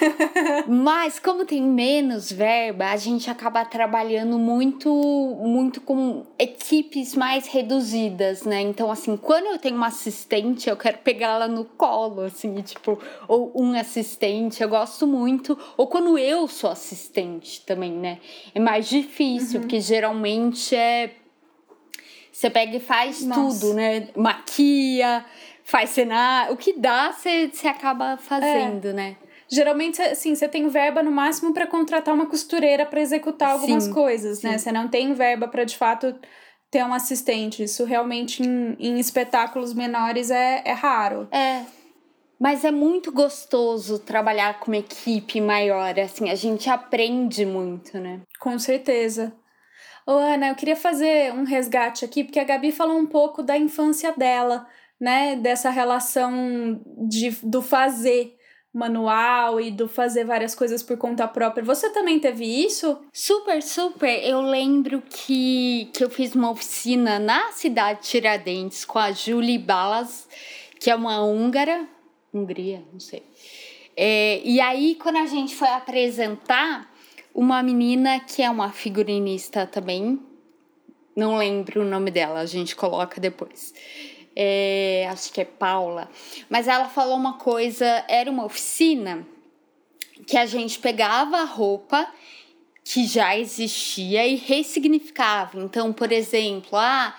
[0.68, 4.88] Mas como tem menos verba, a gente acaba trabalhando muito
[5.42, 8.60] muito com equipes mais reduzidas, né?
[8.60, 12.96] Então assim, quando eu tenho uma assistente, eu quero pegar ela no colo, assim, tipo,
[13.26, 18.18] ou um assistente, eu gosto muito, ou quando eu sou assistente também, né?
[18.54, 19.60] É mais difícil, uhum.
[19.62, 21.10] porque geralmente é
[22.36, 23.60] você pega e faz Nossa.
[23.60, 24.08] tudo, né?
[24.14, 25.24] Maquia,
[25.64, 26.52] faz cenário.
[26.52, 28.92] O que dá, você, acaba fazendo, é.
[28.92, 29.16] né?
[29.48, 33.92] Geralmente, assim, você tem verba no máximo para contratar uma costureira para executar algumas sim,
[33.92, 34.50] coisas, né?
[34.50, 34.52] sim.
[34.52, 34.58] né?
[34.58, 36.14] Você não tem verba para de fato
[36.70, 37.62] ter um assistente.
[37.62, 41.26] Isso realmente em, em espetáculos menores é, é raro.
[41.32, 41.62] É.
[42.38, 48.20] Mas é muito gostoso trabalhar com uma equipe maior, assim, a gente aprende muito, né?
[48.38, 49.32] Com certeza.
[50.06, 53.58] Ô, Ana, eu queria fazer um resgate aqui, porque a Gabi falou um pouco da
[53.58, 54.66] infância dela,
[55.00, 55.34] né?
[55.34, 58.36] Dessa relação de, do fazer
[58.72, 61.64] manual e do fazer várias coisas por conta própria.
[61.64, 63.00] Você também teve isso?
[63.12, 64.22] Super, super.
[64.22, 69.58] Eu lembro que, que eu fiz uma oficina na cidade de Tiradentes com a Julie
[69.58, 70.28] Balas,
[70.78, 71.88] que é uma húngara,
[72.32, 73.22] Hungria, não sei.
[73.96, 76.92] É, e aí, quando a gente foi apresentar,
[77.36, 80.18] uma menina que é uma figurinista também.
[81.14, 83.74] Não lembro o nome dela, a gente coloca depois.
[84.34, 86.08] É, acho que é Paula.
[86.48, 89.26] Mas ela falou uma coisa, era uma oficina
[90.26, 92.10] que a gente pegava a roupa
[92.82, 95.60] que já existia e ressignificava.
[95.60, 97.14] Então, por exemplo, ah,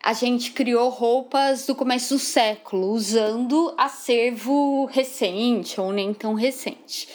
[0.00, 7.08] a gente criou roupas do começo do século, usando acervo recente ou nem tão recente.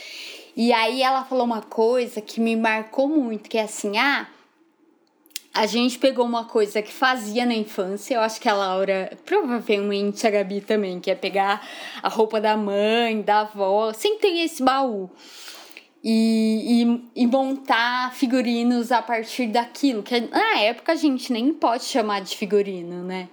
[0.55, 4.27] E aí ela falou uma coisa que me marcou muito, que é assim, ah,
[5.53, 10.25] a gente pegou uma coisa que fazia na infância, eu acho que a Laura, provavelmente
[10.25, 11.65] a Gabi também, que é pegar
[12.01, 15.09] a roupa da mãe, da avó, sempre tem esse baú
[16.03, 16.83] e,
[17.15, 20.03] e, e, montar figurinos a partir daquilo.
[20.03, 23.29] Que na época a gente nem pode chamar de figurino, né?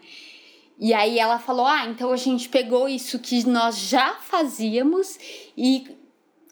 [0.79, 5.19] E aí ela falou: ah, então a gente pegou isso que nós já fazíamos
[5.57, 5.85] e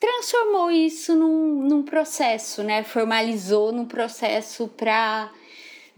[0.01, 2.83] transformou isso num, num processo, né?
[2.83, 5.31] Formalizou num processo para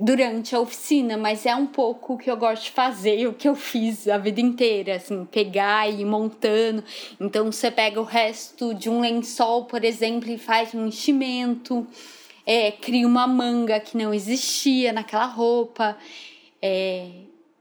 [0.02, 3.46] durante a oficina, mas é um pouco o que eu gosto de fazer, o que
[3.46, 6.82] eu fiz a vida inteira, assim, pegar e ir montando.
[7.20, 11.86] Então você pega o resto de um lençol, por exemplo, e faz um enchimento,
[12.46, 15.98] é, cria uma manga que não existia naquela roupa.
[16.62, 17.10] É,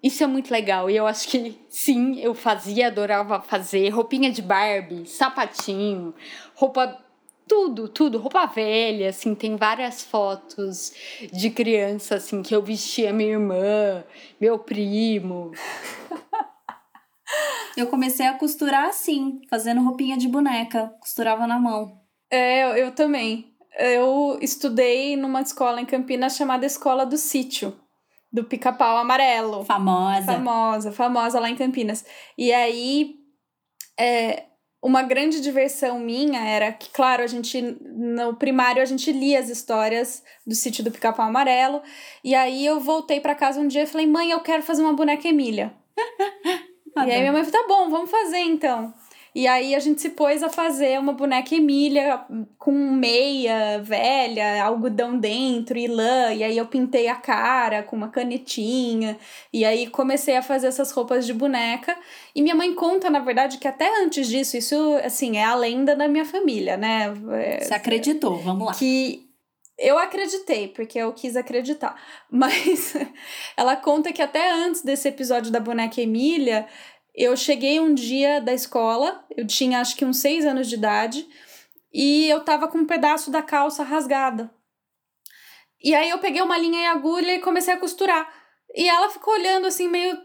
[0.01, 0.89] isso é muito legal.
[0.89, 6.13] E eu acho que sim, eu fazia, adorava fazer roupinha de Barbie, sapatinho,
[6.55, 6.97] roupa
[7.47, 10.93] tudo, tudo, roupa velha, assim, tem várias fotos
[11.33, 14.03] de criança, assim, que eu vestia minha irmã,
[14.39, 15.51] meu primo.
[17.75, 21.99] eu comecei a costurar assim, fazendo roupinha de boneca, costurava na mão.
[22.29, 23.51] É, eu, eu também.
[23.77, 27.75] Eu estudei numa escola em Campinas chamada Escola do Sítio
[28.31, 29.63] do pica-pau amarelo.
[29.65, 30.25] Famosa.
[30.25, 32.05] Famosa, famosa lá em Campinas.
[32.37, 33.15] E aí,
[33.99, 34.43] é,
[34.81, 39.49] uma grande diversão minha era que, claro, a gente, no primário, a gente lia as
[39.49, 41.81] histórias do sítio do Pica-Pau Amarelo.
[42.23, 44.93] E aí eu voltei para casa um dia e falei, mãe, eu quero fazer uma
[44.93, 45.73] boneca Emília.
[46.95, 48.93] e aí minha mãe falou, tá bom, vamos fazer então.
[49.33, 52.25] E aí a gente se pôs a fazer uma boneca Emília
[52.57, 56.33] com meia velha, algodão dentro e lã.
[56.33, 59.17] E aí eu pintei a cara com uma canetinha.
[59.53, 61.95] E aí comecei a fazer essas roupas de boneca.
[62.35, 65.95] E minha mãe conta, na verdade, que até antes disso, isso assim, é a lenda
[65.95, 67.13] da minha família, né?
[67.33, 68.73] É, Você acreditou, vamos lá.
[68.73, 69.29] Que
[69.79, 71.95] eu acreditei, porque eu quis acreditar.
[72.29, 72.93] Mas
[73.55, 76.67] ela conta que até antes desse episódio da boneca Emília,
[77.19, 81.27] eu cheguei um dia da escola, eu tinha acho que uns seis anos de idade,
[81.93, 84.49] e eu tava com um pedaço da calça rasgada.
[85.83, 88.31] E aí eu peguei uma linha e agulha e comecei a costurar.
[88.73, 90.17] E ela ficou olhando assim, meio.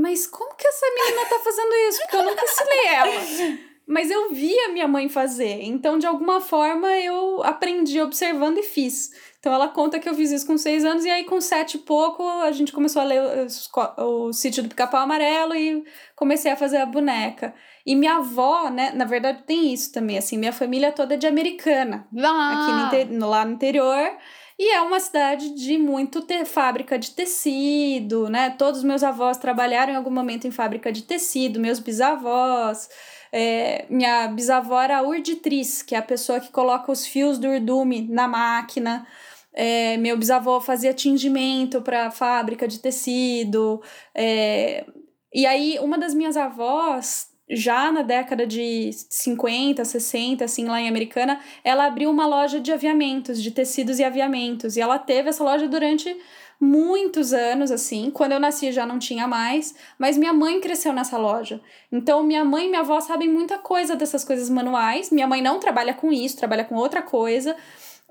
[0.00, 2.00] Mas como que essa menina tá fazendo isso?
[2.02, 3.58] Porque eu nunca ensinei ela.
[3.86, 5.62] Mas eu via minha mãe fazer.
[5.62, 9.10] Então, de alguma forma, eu aprendi observando e fiz.
[9.44, 11.80] Então ela conta que eu fiz isso com seis anos, e aí com sete e
[11.80, 15.84] pouco a gente começou a ler o, o sítio do pica-pau amarelo e
[16.16, 17.54] comecei a fazer a boneca.
[17.84, 21.26] E minha avó, né, na verdade tem isso também, assim, minha família toda é de
[21.26, 22.08] americana.
[22.18, 22.88] Ah.
[22.88, 24.12] Aqui no, lá no interior.
[24.58, 28.48] E é uma cidade de muito ter fábrica de tecido, né?
[28.48, 32.88] Todos os meus avós trabalharam em algum momento em fábrica de tecido, meus bisavós.
[33.30, 38.06] É, minha bisavó era urditriz, que é a pessoa que coloca os fios do urdume
[38.08, 39.06] na máquina.
[39.54, 43.80] É, meu bisavô fazia tingimento para fábrica de tecido.
[44.14, 44.84] É,
[45.32, 50.88] e aí, uma das minhas avós, já na década de 50, 60, assim, lá em
[50.88, 54.76] Americana, ela abriu uma loja de aviamentos, de tecidos e aviamentos.
[54.76, 56.16] E ela teve essa loja durante
[56.60, 58.10] muitos anos, assim.
[58.10, 61.60] Quando eu nasci já não tinha mais, mas minha mãe cresceu nessa loja.
[61.92, 65.10] Então, minha mãe e minha avó sabem muita coisa dessas coisas manuais.
[65.10, 67.56] Minha mãe não trabalha com isso, trabalha com outra coisa.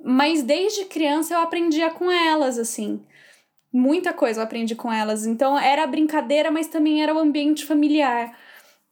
[0.04, 3.02] Mas desde criança eu aprendia com elas, assim.
[3.72, 5.26] Muita coisa eu aprendi com elas.
[5.26, 8.38] Então era brincadeira, mas também era o ambiente familiar.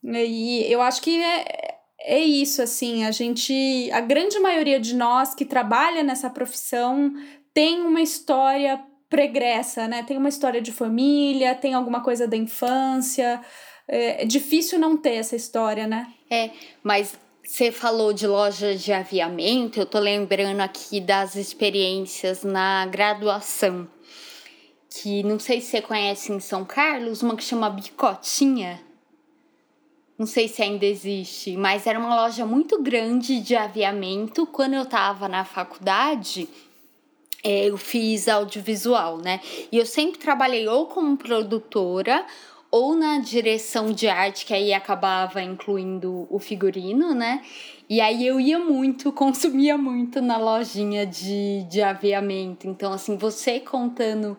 [0.01, 3.03] E eu acho que é, é isso, assim.
[3.03, 3.89] A gente.
[3.91, 7.13] A grande maioria de nós que trabalha nessa profissão
[7.53, 10.03] tem uma história pregressa, né?
[10.03, 13.41] Tem uma história de família, tem alguma coisa da infância.
[13.85, 16.07] É, é difícil não ter essa história, né?
[16.29, 17.19] É, mas
[17.51, 23.89] você falou de lojas de aviamento, eu tô lembrando aqui das experiências na graduação.
[24.89, 28.79] Que não sei se você conhece em São Carlos, uma que chama Bicotinha.
[30.17, 34.47] Não sei se ainda existe, mas era uma loja muito grande de aviamento.
[34.47, 36.47] Quando eu tava na faculdade,
[37.43, 39.41] é, eu fiz audiovisual, né?
[39.69, 42.25] E eu sempre trabalhei ou como produtora
[42.71, 47.43] ou na direção de arte, que aí acabava incluindo o figurino, né?
[47.89, 52.67] E aí eu ia muito, consumia muito na lojinha de, de aviamento.
[52.67, 54.37] Então, assim, você contando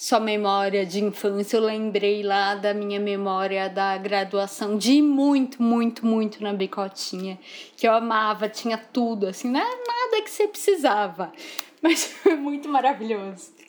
[0.00, 1.58] sua memória de infância.
[1.58, 7.38] Eu lembrei lá da minha memória da graduação de muito, muito, muito na Bicotinha,
[7.76, 11.30] que eu amava, tinha tudo, assim, era nada que você precisava,
[11.82, 13.59] mas foi muito maravilhoso.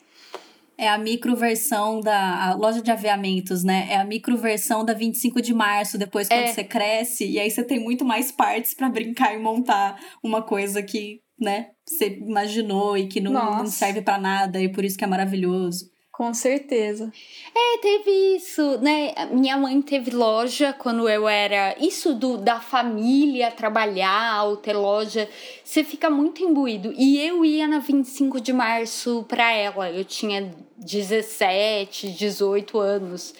[0.82, 3.86] É a microversão da loja de aviamentos, né?
[3.88, 6.52] É a microversão da 25 de março, depois quando é.
[6.52, 10.82] você cresce, e aí você tem muito mais partes para brincar e montar uma coisa
[10.82, 15.04] que, né, você imaginou e que não, não serve para nada, e por isso que
[15.04, 15.91] é maravilhoso.
[16.12, 17.10] Com certeza.
[17.56, 19.14] É, teve isso, né?
[19.30, 21.74] Minha mãe teve loja quando eu era.
[21.80, 25.26] Isso do da família trabalhar ou ter loja,
[25.64, 26.92] você fica muito imbuído.
[26.98, 29.90] E eu ia na 25 de março pra ela.
[29.90, 33.34] Eu tinha 17, 18 anos.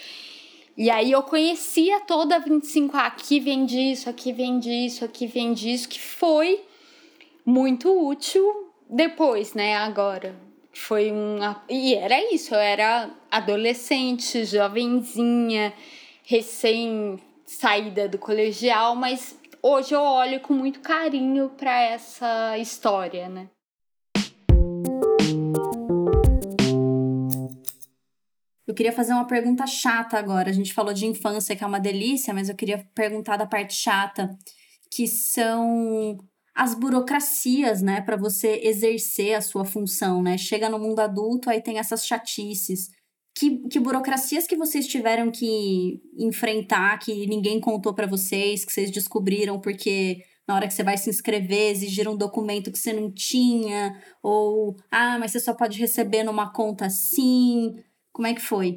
[0.74, 2.96] E aí eu conhecia toda a 25.
[2.96, 6.64] Ah, aqui vende isso, aqui vende isso, aqui vende isso, que foi
[7.44, 9.76] muito útil depois, né?
[9.76, 11.62] Agora foi uma.
[11.68, 15.72] E era isso, eu era adolescente, jovenzinha,
[16.24, 23.48] recém saída do colegial, mas hoje eu olho com muito carinho para essa história, né?
[28.66, 30.48] Eu queria fazer uma pergunta chata agora.
[30.48, 33.74] A gente falou de infância, que é uma delícia, mas eu queria perguntar da parte
[33.74, 34.30] chata,
[34.90, 36.16] que são
[36.54, 40.36] as burocracias, né, para você exercer a sua função, né?
[40.36, 42.90] Chega no mundo adulto, aí tem essas chatices.
[43.34, 48.90] Que, que burocracias que vocês tiveram que enfrentar, que ninguém contou para vocês, que vocês
[48.90, 53.10] descobriram porque na hora que você vai se inscrever, exigir um documento que você não
[53.10, 57.72] tinha, ou ah, mas você só pode receber numa conta assim.
[58.12, 58.76] Como é que foi?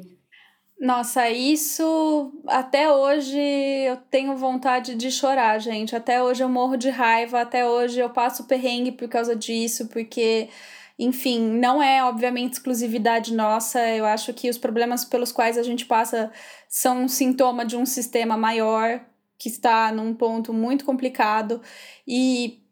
[0.78, 5.96] Nossa, isso até hoje eu tenho vontade de chorar, gente.
[5.96, 10.50] Até hoje eu morro de raiva, até hoje eu passo perrengue por causa disso, porque,
[10.98, 13.80] enfim, não é obviamente exclusividade nossa.
[13.88, 16.30] Eu acho que os problemas pelos quais a gente passa
[16.68, 19.00] são um sintoma de um sistema maior
[19.38, 21.62] que está num ponto muito complicado.
[22.06, 22.62] E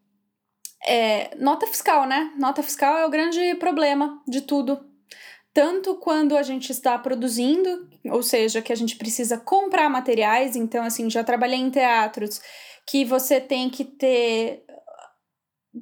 [0.87, 2.33] é, nota fiscal, né?
[2.39, 4.94] Nota fiscal é o grande problema de tudo
[5.55, 10.57] tanto quando a gente está produzindo, ou seja, que a gente precisa comprar materiais.
[10.57, 12.41] Então, assim, já trabalhei em teatros
[12.85, 14.65] que você tem que ter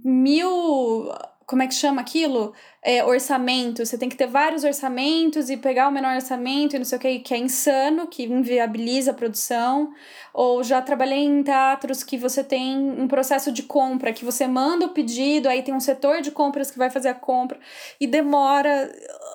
[0.04, 1.08] mil.
[1.46, 2.54] Como é que chama aquilo?
[2.82, 3.84] É, orçamento.
[3.84, 7.00] Você tem que ter vários orçamentos e pegar o menor orçamento e não sei o
[7.00, 9.92] que, que é insano, que inviabiliza a produção.
[10.32, 14.86] Ou já trabalhei em teatros que você tem um processo de compra, que você manda
[14.86, 17.58] o pedido, aí tem um setor de compras que vai fazer a compra
[18.00, 18.90] e demora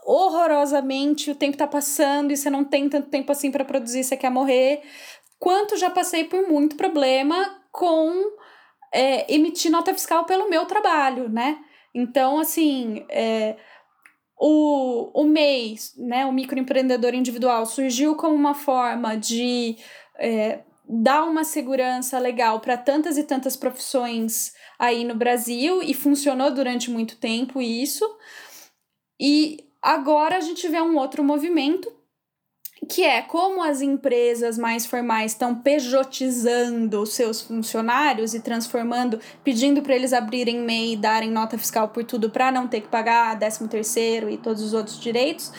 [0.05, 4.15] horrorosamente, o tempo tá passando e você não tem tanto tempo assim para produzir, você
[4.15, 4.81] quer morrer.
[5.39, 8.11] Quanto já passei por muito problema com
[8.91, 11.59] é, emitir nota fiscal pelo meu trabalho, né?
[11.99, 13.55] Então, assim, é,
[14.37, 19.75] o, o MEI, né, o microempreendedor individual, surgiu como uma forma de
[20.19, 26.51] é, dar uma segurança legal para tantas e tantas profissões aí no Brasil e funcionou
[26.51, 28.05] durante muito tempo isso.
[29.19, 31.89] E Agora a gente vê um outro movimento
[32.87, 39.95] que é como as empresas mais formais estão pejotizando seus funcionários e transformando, pedindo para
[39.95, 43.67] eles abrirem MEI e darem nota fiscal por tudo para não ter que pagar 13
[43.67, 45.51] terceiro e todos os outros direitos.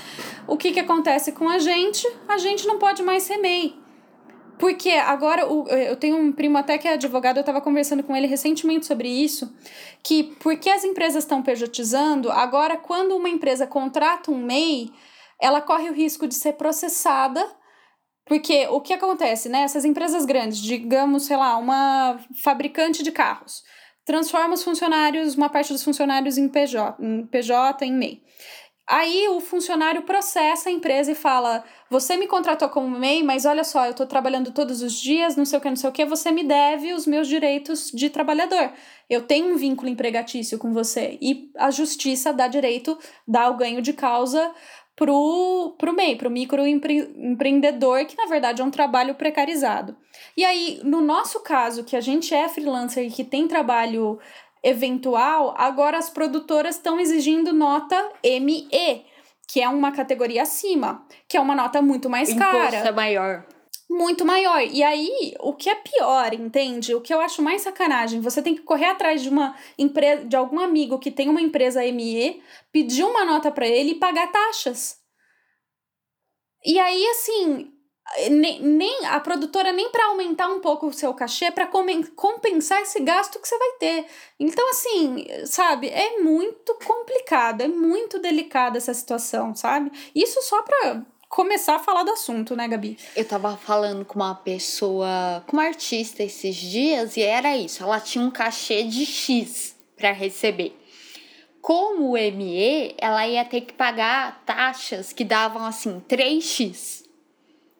[0.46, 2.06] O que, que acontece com a gente?
[2.26, 3.76] A gente não pode mais ser MEI.
[4.58, 8.26] Porque agora eu tenho um primo até que é advogado, eu estava conversando com ele
[8.26, 9.54] recentemente sobre isso,
[10.02, 14.90] que porque as empresas estão pejotizando, agora quando uma empresa contrata um MEI,
[15.41, 17.45] ela corre o risco de ser processada,
[18.24, 19.62] porque o que acontece, né?
[19.62, 23.62] Essas empresas grandes, digamos, sei lá, uma fabricante de carros,
[24.05, 28.22] transforma os funcionários, uma parte dos funcionários em PJ, em PJ, em MEI.
[28.89, 33.62] Aí o funcionário processa a empresa e fala: Você me contratou como MEI, mas olha
[33.62, 36.07] só, eu estou trabalhando todos os dias, não sei o que, não sei o que,
[36.07, 38.72] você me deve os meus direitos de trabalhador.
[39.09, 41.18] Eu tenho um vínculo empregatício com você.
[41.20, 44.55] E a justiça dá direito, dá o ganho de causa
[44.99, 49.96] pro, pro MEI, pro microempreendedor, que na verdade é um trabalho precarizado.
[50.36, 54.18] E aí, no nosso caso, que a gente é freelancer e que tem trabalho
[54.61, 59.07] eventual, agora as produtoras estão exigindo nota ME,
[59.46, 62.76] que é uma categoria acima, que é uma nota muito mais o cara.
[62.88, 63.46] é maior.
[63.91, 64.61] Muito maior.
[64.61, 66.95] E aí, o que é pior, entende?
[66.95, 70.36] O que eu acho mais sacanagem, você tem que correr atrás de uma empresa, de
[70.36, 74.99] algum amigo que tem uma empresa ME, pedir uma nota para ele e pagar taxas.
[76.64, 77.72] E aí, assim,
[78.30, 83.01] nem, nem a produtora nem para aumentar um pouco o seu cachê para compensar esse
[83.01, 84.07] gasto que você vai ter.
[84.41, 89.91] Então assim, sabe, é muito complicado, é muito delicada essa situação, sabe?
[90.14, 92.96] Isso só para começar a falar do assunto, né, Gabi?
[93.14, 98.00] Eu tava falando com uma pessoa, com uma artista esses dias e era isso, ela
[98.00, 100.76] tinha um cachê de X para receber.
[101.60, 107.04] Como o ME, ela ia ter que pagar taxas que davam assim 3x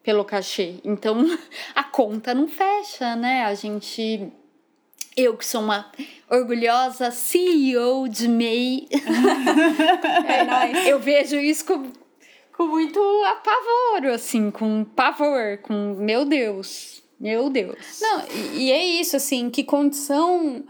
[0.03, 0.75] pelo cachê.
[0.83, 1.25] Então
[1.73, 3.45] a conta não fecha, né?
[3.45, 4.31] A gente.
[5.17, 5.91] Eu que sou uma
[6.29, 8.87] orgulhosa CEO de MEI.
[10.27, 10.87] é, nice.
[10.87, 11.91] Eu vejo isso com,
[12.59, 17.01] com muito apavoro, assim, com pavor, com meu Deus.
[17.17, 18.01] Meu Deus.
[18.01, 20.65] Não, e, e é isso, assim, que condição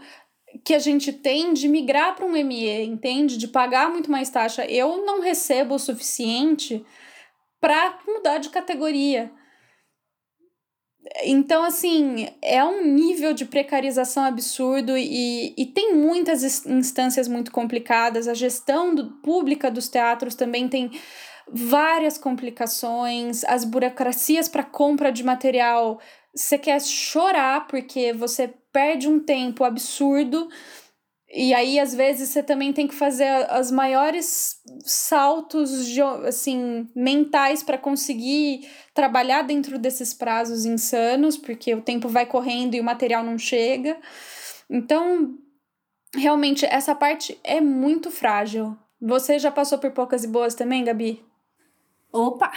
[0.64, 3.36] que a gente tem de migrar para um ME, entende?
[3.36, 4.64] De pagar muito mais taxa.
[4.66, 6.84] Eu não recebo o suficiente
[7.60, 9.32] para mudar de categoria.
[11.24, 18.28] Então, assim, é um nível de precarização absurdo e, e tem muitas instâncias muito complicadas.
[18.28, 20.92] A gestão do, pública dos teatros também tem
[21.48, 23.44] várias complicações.
[23.44, 26.00] As burocracias para compra de material,
[26.34, 30.48] você quer chorar porque você perde um tempo absurdo
[31.32, 35.70] e aí, às vezes, você também tem que fazer as maiores saltos
[36.26, 42.80] assim, mentais para conseguir trabalhar dentro desses prazos insanos, porque o tempo vai correndo e
[42.80, 43.96] o material não chega.
[44.68, 45.38] Então,
[46.16, 48.76] realmente, essa parte é muito frágil.
[49.00, 51.29] Você já passou por poucas e boas também, Gabi?
[52.12, 52.50] Opa!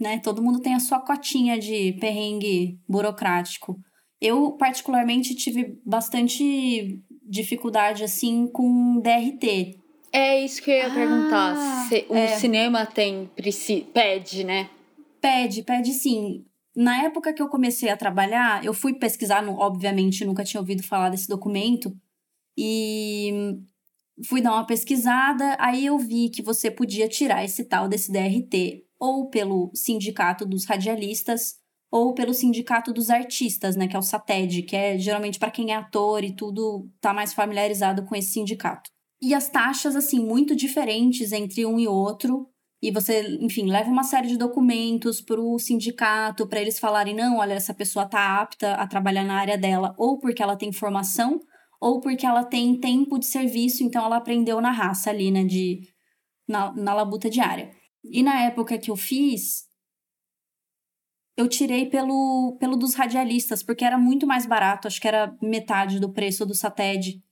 [0.00, 0.18] Né?
[0.18, 3.78] Todo mundo tem a sua cotinha de perrengue burocrático.
[4.20, 9.78] Eu, particularmente, tive bastante dificuldade assim com DRT.
[10.12, 11.88] É isso que eu ia ah, perguntar.
[11.88, 12.28] Se, o é.
[12.38, 13.30] cinema tem
[13.92, 14.68] pede, né?
[15.20, 16.44] Pede, pede sim.
[16.74, 21.10] Na época que eu comecei a trabalhar, eu fui pesquisar, obviamente nunca tinha ouvido falar
[21.10, 21.94] desse documento,
[22.56, 23.58] e
[24.26, 28.84] fui dar uma pesquisada, aí eu vi que você podia tirar esse tal desse DRT
[29.02, 31.56] ou pelo Sindicato dos Radialistas
[31.90, 35.72] ou pelo Sindicato dos Artistas, né, que é o SATED, que é geralmente para quem
[35.72, 38.88] é ator e tudo tá mais familiarizado com esse sindicato.
[39.20, 42.48] E as taxas assim muito diferentes entre um e outro,
[42.80, 47.38] e você, enfim, leva uma série de documentos para o sindicato para eles falarem não,
[47.38, 51.40] olha, essa pessoa tá apta a trabalhar na área dela, ou porque ela tem formação,
[51.80, 55.80] ou porque ela tem tempo de serviço, então ela aprendeu na raça ali, né, de
[56.46, 57.81] na, na labuta diária.
[58.04, 59.68] E na época que eu fiz,
[61.36, 65.98] eu tirei pelo, pelo dos radialistas, porque era muito mais barato, acho que era metade
[65.98, 67.22] do preço do SATED.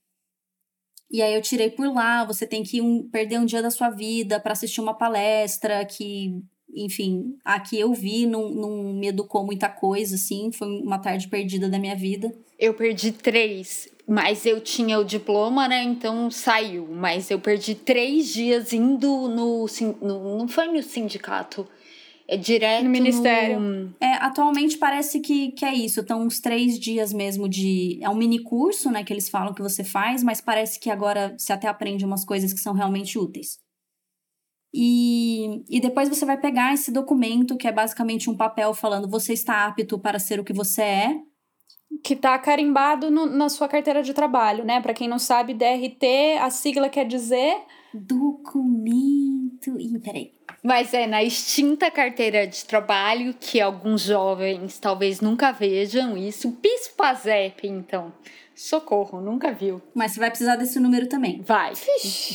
[1.10, 3.90] E aí eu tirei por lá, você tem que um, perder um dia da sua
[3.90, 6.40] vida para assistir uma palestra que,
[6.72, 11.68] enfim, aqui eu vi, não, não me educou muita coisa, assim, foi uma tarde perdida
[11.68, 12.32] da minha vida.
[12.56, 16.88] Eu perdi três, mas eu tinha o diploma, né, então saiu.
[16.90, 19.66] Mas eu perdi três dias indo no,
[20.02, 21.64] no não foi no sindicato,
[22.26, 23.60] é direto no ministério.
[23.60, 23.94] No...
[24.00, 26.00] É, atualmente parece que, que é isso.
[26.00, 28.00] Estão uns três dias mesmo de.
[28.02, 29.04] É um mini curso, né?
[29.04, 32.52] Que eles falam que você faz, mas parece que agora você até aprende umas coisas
[32.52, 33.58] que são realmente úteis.
[34.74, 39.32] E, e depois você vai pegar esse documento, que é basicamente um papel falando você
[39.32, 41.29] está apto para ser o que você é.
[42.04, 44.80] Que está carimbado no, na sua carteira de trabalho, né?
[44.80, 47.56] Para quem não sabe, DRT, a sigla quer dizer.
[47.92, 49.78] Documento.
[49.78, 50.32] Ih, peraí.
[50.62, 56.52] Mas é na extinta carteira de trabalho que alguns jovens talvez nunca vejam isso.
[56.52, 58.12] Pispazep, então.
[58.54, 59.80] Socorro, nunca viu.
[59.94, 61.40] Mas você vai precisar desse número também.
[61.40, 61.72] Vai.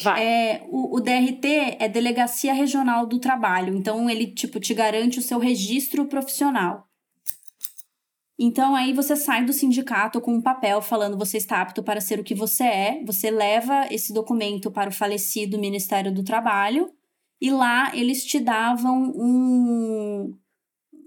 [0.01, 0.23] vai.
[0.23, 3.75] É, o, o DRT é Delegacia Regional do Trabalho.
[3.75, 6.84] Então, ele, tipo, te garante o seu registro profissional.
[8.37, 12.19] Então, aí você sai do sindicato com um papel falando você está apto para ser
[12.19, 13.03] o que você é.
[13.05, 16.91] Você leva esse documento para o falecido Ministério do Trabalho
[17.39, 20.37] e lá eles te davam um.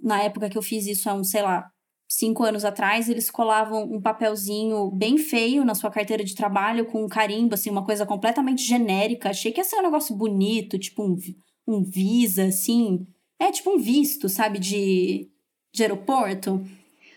[0.03, 1.71] Na época que eu fiz isso, há uns, sei lá,
[2.09, 7.05] cinco anos atrás, eles colavam um papelzinho bem feio na sua carteira de trabalho, com
[7.05, 9.31] um carimbo, assim, uma coisa completamente genérica.
[9.31, 11.17] Achei que ia ser um negócio bonito, tipo um,
[11.67, 13.07] um Visa, assim.
[13.39, 15.29] É tipo um visto, sabe, de,
[15.73, 16.65] de aeroporto.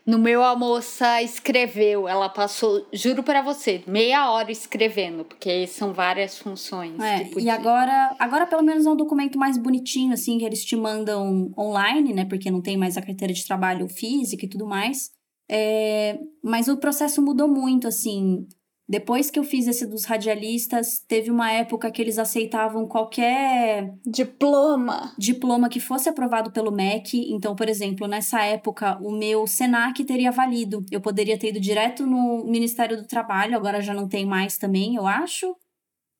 [0.05, 5.93] No meu, a moça escreveu, ela passou, juro para você, meia hora escrevendo, porque são
[5.93, 6.99] várias funções.
[6.99, 10.75] É, e agora, agora pelo menos é um documento mais bonitinho, assim, que eles te
[10.75, 12.25] mandam online, né?
[12.25, 15.11] Porque não tem mais a carteira de trabalho física e tudo mais.
[15.49, 18.47] É, mas o processo mudou muito, assim.
[18.87, 25.13] Depois que eu fiz esse dos radialistas, teve uma época que eles aceitavam qualquer diploma,
[25.17, 27.31] diploma que fosse aprovado pelo MEC.
[27.31, 30.83] Então, por exemplo, nessa época, o meu Senac teria valido.
[30.91, 34.95] Eu poderia ter ido direto no Ministério do Trabalho, agora já não tem mais também,
[34.95, 35.55] eu acho.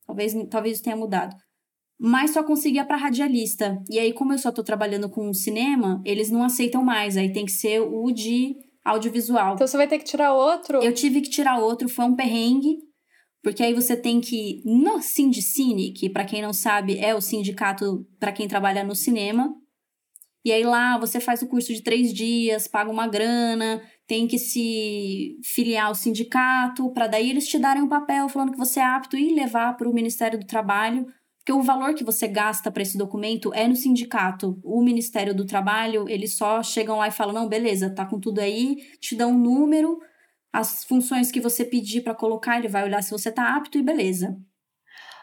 [0.05, 1.35] Talvez, talvez tenha mudado.
[1.99, 3.77] Mas só conseguia para radialista.
[3.89, 7.15] E aí, como eu só tô trabalhando com cinema, eles não aceitam mais.
[7.15, 9.53] Aí tem que ser o de audiovisual.
[9.53, 10.81] Então você vai ter que tirar outro?
[10.81, 12.77] Eu tive que tirar outro, foi um perrengue,
[13.43, 18.05] porque aí você tem que no Sindicine, que para quem não sabe é o sindicato
[18.19, 19.53] para quem trabalha no cinema.
[20.43, 24.39] E aí lá você faz o curso de três dias, paga uma grana, tem que
[24.39, 28.83] se filiar ao sindicato, para daí eles te darem um papel falando que você é
[28.83, 31.05] apto e levar para o Ministério do Trabalho
[31.51, 34.57] porque o valor que você gasta para esse documento é no sindicato.
[34.63, 38.39] O Ministério do Trabalho, eles só chegam lá e falam: não, beleza, tá com tudo
[38.39, 39.99] aí, te dão um número,
[40.53, 43.83] as funções que você pedir para colocar, ele vai olhar se você tá apto e
[43.83, 44.37] beleza.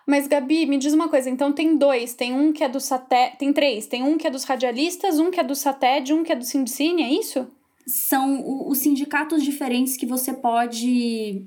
[0.07, 3.39] Mas, Gabi, me diz uma coisa, então tem dois, tem um que é do SATED,
[3.39, 6.33] tem três, tem um que é dos radialistas, um que é do SATED, um que
[6.33, 7.47] é do Sindicine, é isso?
[7.87, 11.47] São os sindicatos diferentes que você pode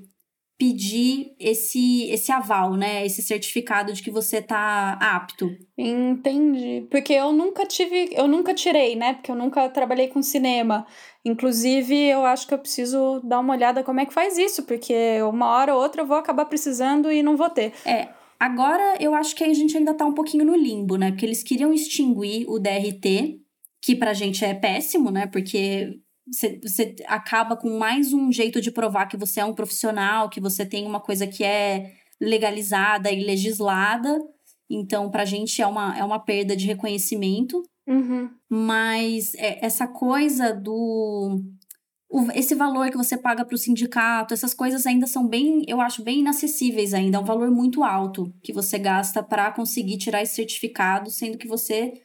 [0.62, 3.04] pedir esse, esse aval, né?
[3.04, 5.50] Esse certificado de que você tá apto.
[5.76, 6.86] Entendi.
[6.88, 9.14] Porque eu nunca tive, eu nunca tirei, né?
[9.14, 10.86] Porque eu nunca trabalhei com cinema.
[11.24, 15.20] Inclusive, eu acho que eu preciso dar uma olhada como é que faz isso, porque
[15.22, 17.72] uma hora ou outra eu vou acabar precisando e não vou ter.
[17.84, 18.10] É.
[18.38, 21.10] Agora eu acho que a gente ainda tá um pouquinho no limbo, né?
[21.10, 23.40] Porque eles queriam extinguir o DRT,
[23.82, 25.26] que pra gente é péssimo, né?
[25.26, 30.28] Porque você, você acaba com mais um jeito de provar que você é um profissional,
[30.28, 34.20] que você tem uma coisa que é legalizada e legislada.
[34.70, 37.62] Então, pra gente é uma, é uma perda de reconhecimento.
[37.86, 38.30] Uhum.
[38.48, 41.42] Mas é, essa coisa do.
[42.08, 45.80] O, esse valor que você paga para o sindicato, essas coisas ainda são bem, eu
[45.80, 47.16] acho, bem inacessíveis ainda.
[47.16, 51.48] É um valor muito alto que você gasta para conseguir tirar esse certificado, sendo que
[51.48, 52.02] você,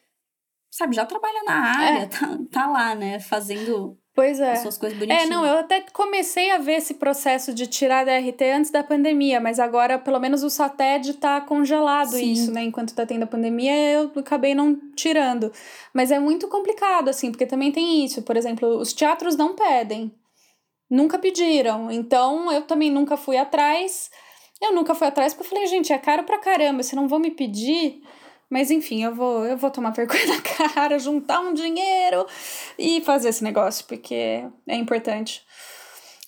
[0.71, 2.05] sabe, já trabalha na área, é.
[2.07, 4.53] tá, tá lá, né, fazendo Pois é.
[4.53, 5.25] As suas coisas bonitinhas.
[5.25, 8.83] É, não, eu até comecei a ver esse processo de tirar da RT antes da
[8.83, 12.31] pandemia, mas agora, pelo menos, o SATED tá congelado Sim.
[12.31, 12.63] isso, né?
[12.63, 15.53] Enquanto tá tendo a pandemia, eu acabei não tirando.
[15.93, 18.23] Mas é muito complicado, assim, porque também tem isso.
[18.23, 20.11] Por exemplo, os teatros não pedem.
[20.89, 21.91] Nunca pediram.
[21.91, 24.09] Então, eu também nunca fui atrás.
[24.59, 27.19] Eu nunca fui atrás porque eu falei, gente, é caro pra caramba, se não vão
[27.19, 28.01] me pedir.
[28.49, 32.25] Mas enfim, eu vou, eu vou tomar vergonha na cara, juntar um dinheiro
[32.79, 35.41] e fazer esse negócio, porque é importante.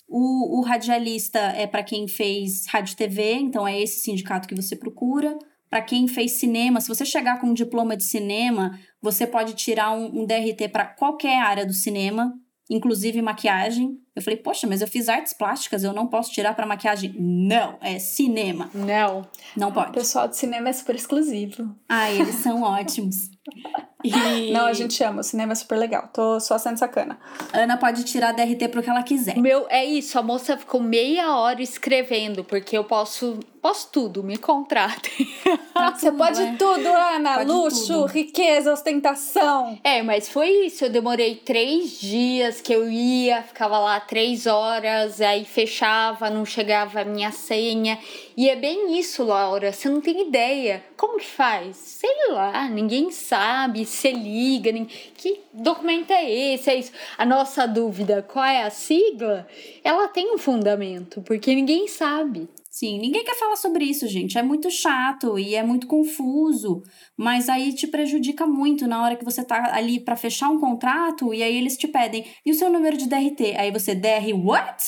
[0.08, 4.74] O, o radialista é para quem fez rádio TV, então é esse sindicato que você
[4.74, 5.38] procura.
[5.70, 9.92] Para quem fez cinema, se você chegar com um diploma de cinema, você pode tirar
[9.92, 12.34] um, um DRT para qualquer área do cinema,
[12.68, 13.96] inclusive maquiagem.
[14.14, 17.14] Eu falei, poxa, mas eu fiz artes plásticas, eu não posso tirar para maquiagem.
[17.16, 18.68] Não, é cinema.
[18.74, 19.22] Não.
[19.56, 19.90] Não pode.
[19.90, 21.74] O pessoal de cinema é super exclusivo.
[21.88, 23.30] Ah, eles são ótimos.
[24.04, 24.50] E...
[24.50, 26.08] Não, a gente ama, o cinema é super legal.
[26.12, 27.18] Tô só sendo sacana.
[27.52, 29.36] Ana pode tirar DRT pro que ela quiser.
[29.36, 34.38] Meu, é isso, a moça ficou meia hora escrevendo, porque eu posso, posso tudo, me
[34.38, 35.28] contratem.
[35.74, 36.56] Tá Você pode é.
[36.56, 37.38] tudo, Ana.
[37.38, 38.06] Pode Luxo, tudo.
[38.06, 39.78] riqueza, ostentação.
[39.84, 40.84] É, mas foi isso.
[40.84, 47.00] Eu demorei três dias que eu ia, ficava lá três horas, aí fechava, não chegava
[47.00, 47.98] a minha senha.
[48.36, 49.72] E é bem isso, Laura.
[49.72, 50.84] Você não tem ideia.
[50.96, 51.76] Como que faz?
[51.76, 53.84] Sei lá, ninguém sabe.
[53.84, 54.72] Você liga.
[54.72, 54.84] Nem...
[54.84, 56.70] Que documento é esse?
[56.70, 56.92] É isso.
[57.18, 59.46] A nossa dúvida, qual é a sigla?
[59.84, 62.48] Ela tem um fundamento, porque ninguém sabe.
[62.70, 64.38] Sim, ninguém quer falar sobre isso, gente.
[64.38, 66.82] É muito chato e é muito confuso.
[67.18, 71.34] Mas aí te prejudica muito na hora que você tá ali para fechar um contrato
[71.34, 72.24] e aí eles te pedem.
[72.46, 73.56] E o seu número de DRT?
[73.58, 74.84] Aí você, DR what?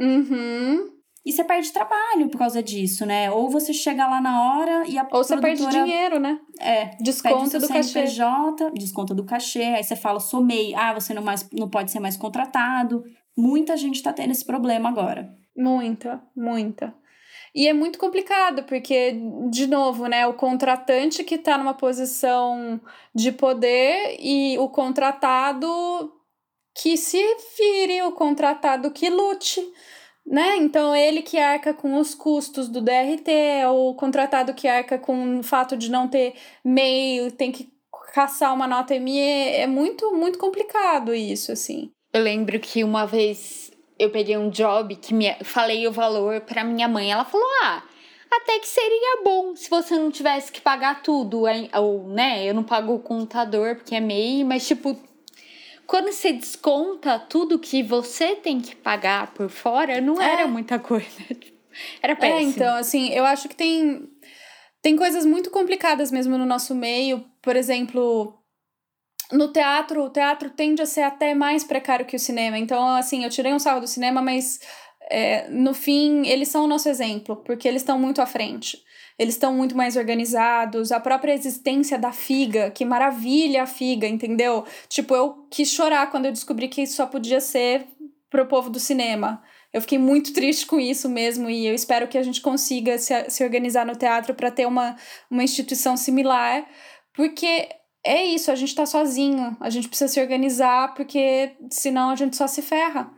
[0.00, 0.96] Uhum.
[1.26, 3.30] E você perde trabalho por causa disso, né?
[3.30, 6.40] Ou você chega lá na hora e a Ou você perde dinheiro, né?
[6.58, 6.96] É.
[7.00, 8.78] Desconta do CNPJ, cachê.
[8.78, 9.62] Desconta do cachê.
[9.62, 10.74] Aí você fala, somei.
[10.74, 13.04] Ah, você não, mais, não pode ser mais contratado.
[13.36, 15.28] Muita gente tá tendo esse problema agora.
[15.54, 16.94] Muita, muita.
[17.54, 19.16] E é muito complicado, porque,
[19.50, 22.80] de novo, né, o contratante que está numa posição
[23.14, 26.12] de poder e o contratado
[26.74, 27.18] que se
[27.56, 29.60] vire, o contratado que lute
[30.26, 30.56] né?
[30.56, 33.30] Então, ele que arca com os custos do DRT,
[33.70, 36.34] o contratado que arca com o fato de não ter
[36.64, 37.70] MEI, tem que
[38.12, 41.90] caçar uma nota ME, é muito, muito complicado isso, assim.
[42.12, 43.65] Eu lembro que uma vez
[43.98, 47.82] eu peguei um job que me, falei o valor para minha mãe, ela falou, ah,
[48.30, 51.44] até que seria bom se você não tivesse que pagar tudo,
[51.74, 54.98] ou, né, eu não pago o contador porque é MEI, mas, tipo,
[55.86, 60.32] quando você desconta tudo que você tem que pagar por fora, não é.
[60.32, 61.06] era muita coisa.
[62.02, 62.50] Era É, péssimo.
[62.50, 64.08] então, assim, eu acho que tem,
[64.80, 67.22] tem coisas muito complicadas mesmo no nosso meio.
[67.42, 68.34] Por exemplo,
[69.32, 72.58] no teatro, o teatro tende a ser até mais precário que o cinema.
[72.58, 74.60] Então, assim, eu tirei um sarro do cinema, mas
[75.10, 78.82] é, no fim, eles são o nosso exemplo, porque eles estão muito à frente.
[79.18, 84.64] Eles estão muito mais organizados, a própria existência da figa, que maravilha a figa, entendeu?
[84.88, 87.86] Tipo, eu quis chorar quando eu descobri que isso só podia ser
[88.28, 89.42] pro povo do cinema.
[89.72, 93.30] Eu fiquei muito triste com isso mesmo e eu espero que a gente consiga se,
[93.30, 94.96] se organizar no teatro para ter uma,
[95.30, 96.66] uma instituição similar,
[97.14, 97.68] porque
[98.06, 102.36] é isso, a gente tá sozinho, a gente precisa se organizar, porque senão a gente
[102.36, 103.10] só se ferra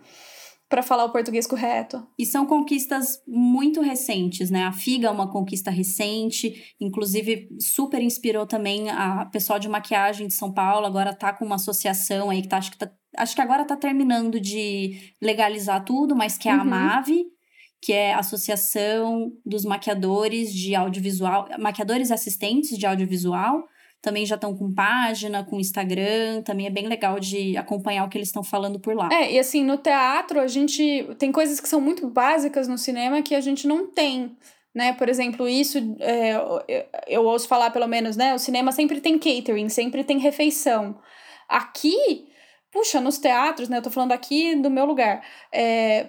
[0.69, 2.07] para falar o português correto.
[2.19, 4.65] E são conquistas muito recentes, né?
[4.65, 10.35] A FIGA é uma conquista recente, inclusive super inspirou também a pessoal de maquiagem de
[10.35, 13.41] São Paulo, agora tá com uma associação aí que tá, acho que tá, acho que
[13.41, 16.61] agora tá terminando de legalizar tudo, mas que é a Uhum.
[16.63, 17.25] AMAVE,
[17.81, 23.65] que é a Associação dos Maquiadores de Audiovisual, maquiadores assistentes de audiovisual,
[24.01, 28.17] também já estão com página, com Instagram, também é bem legal de acompanhar o que
[28.17, 29.09] eles estão falando por lá.
[29.13, 33.23] É, e assim, no teatro, a gente tem coisas que são muito básicas no cinema
[33.23, 34.37] que a gente não tem.
[34.75, 34.93] Né?
[34.93, 36.35] Por exemplo, isso é,
[37.09, 38.35] eu- ouço falar, pelo menos, né?
[38.35, 40.97] O cinema sempre tem catering, sempre tem refeição.
[41.49, 42.29] Aqui,
[42.71, 43.79] puxa, nos teatros, né?
[43.79, 45.23] Eu tô falando aqui do meu lugar.
[45.53, 46.09] é,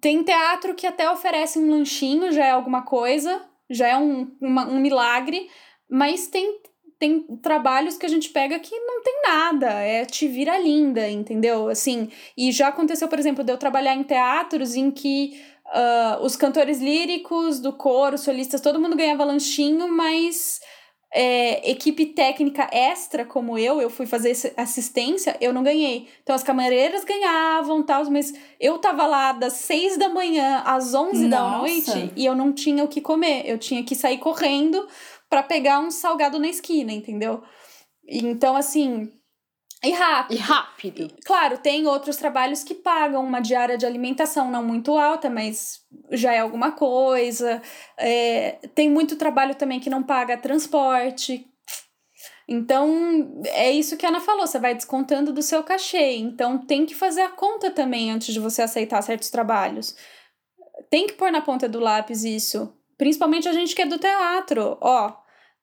[0.00, 4.66] tem teatro que até oferece um lanchinho, já é alguma coisa, já é um, uma-
[4.66, 5.48] um milagre,
[5.90, 6.60] mas tem
[6.98, 11.68] tem trabalhos que a gente pega que não tem nada, é te vira linda, entendeu?
[11.68, 16.34] Assim, e já aconteceu, por exemplo, de eu trabalhar em teatros em que ah, os
[16.34, 20.60] cantores líricos do coro, solistas, todo mundo ganhava lanchinho, mas
[21.14, 26.08] é, equipe técnica extra, como eu, eu fui fazer assistência, eu não ganhei.
[26.22, 31.28] Então as camareiras ganhavam, tal, mas eu tava lá das seis da manhã às onze
[31.28, 31.58] da Nossa.
[31.58, 33.42] noite e eu não tinha o que comer.
[33.46, 34.86] Eu tinha que sair correndo
[35.28, 37.42] para pegar um salgado na esquina, entendeu?
[38.06, 39.12] Então, assim.
[39.84, 40.36] E rápido.
[40.36, 41.16] E rápido.
[41.24, 46.32] Claro, tem outros trabalhos que pagam uma diária de alimentação não muito alta, mas já
[46.32, 47.62] é alguma coisa.
[47.96, 51.46] É, tem muito trabalho também que não paga transporte.
[52.48, 56.16] Então, é isso que a Ana falou, você vai descontando do seu cachê.
[56.16, 59.94] Então, tem que fazer a conta também antes de você aceitar certos trabalhos.
[60.88, 62.74] Tem que pôr na ponta do lápis isso.
[62.98, 64.76] Principalmente a gente que é do teatro.
[64.80, 65.12] Ó,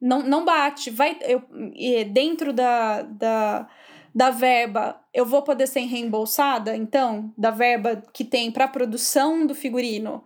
[0.02, 0.90] não, não bate.
[0.90, 1.44] Vai, eu,
[1.76, 3.70] e dentro da, da,
[4.14, 9.54] da verba, eu vou poder ser reembolsada, então, da verba que tem para produção do
[9.54, 10.24] figurino,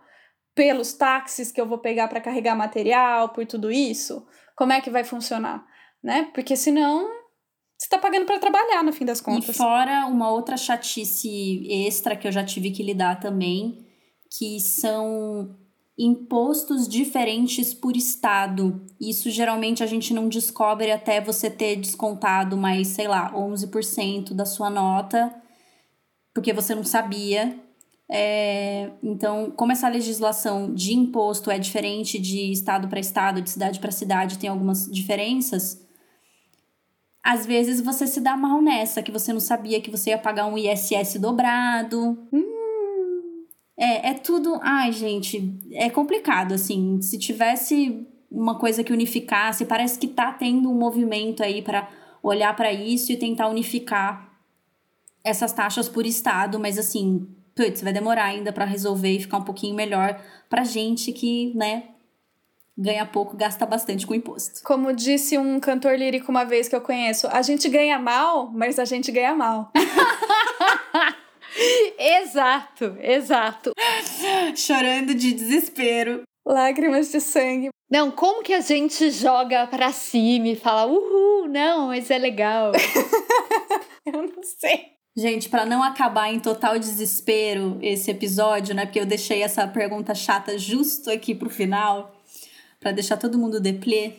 [0.54, 4.24] pelos táxis que eu vou pegar para carregar material, por tudo isso?
[4.56, 5.64] Como é que vai funcionar?
[6.02, 6.30] Né?
[6.34, 7.08] Porque senão
[7.78, 9.56] você está pagando para trabalhar, no fim das E contas.
[9.56, 13.86] fora uma outra chatice extra que eu já tive que lidar também,
[14.36, 15.56] que são
[16.02, 18.80] impostos diferentes por estado.
[18.98, 24.46] Isso geralmente a gente não descobre até você ter descontado mais, sei lá, 11% da
[24.46, 25.34] sua nota,
[26.32, 27.54] porque você não sabia.
[28.10, 33.78] É, então, como essa legislação de imposto é diferente de estado para estado, de cidade
[33.78, 35.86] para cidade, tem algumas diferenças.
[37.22, 40.46] Às vezes você se dá mal nessa, que você não sabia que você ia pagar
[40.46, 42.18] um ISS dobrado.
[43.80, 44.60] É, é tudo.
[44.62, 47.00] Ai, gente, é complicado, assim.
[47.00, 51.88] Se tivesse uma coisa que unificasse, parece que tá tendo um movimento aí para
[52.22, 54.30] olhar para isso e tentar unificar
[55.24, 59.44] essas taxas por estado, mas assim, putz, vai demorar ainda para resolver e ficar um
[59.44, 61.84] pouquinho melhor pra gente que, né,
[62.76, 64.62] ganha pouco, gasta bastante com imposto.
[64.62, 68.78] Como disse um cantor lírico uma vez que eu conheço, a gente ganha mal, mas
[68.78, 69.72] a gente ganha mal.
[71.98, 73.72] Exato, exato.
[74.56, 76.22] Chorando de desespero.
[76.46, 77.68] Lágrimas de sangue.
[77.90, 82.72] Não, como que a gente joga pra cima e fala, uhul, não, mas é legal.
[84.06, 84.90] Eu não sei.
[85.16, 88.86] Gente, para não acabar em total desespero esse episódio, né?
[88.86, 92.14] Porque eu deixei essa pergunta chata justo aqui pro final,
[92.78, 94.12] para deixar todo mundo deplê.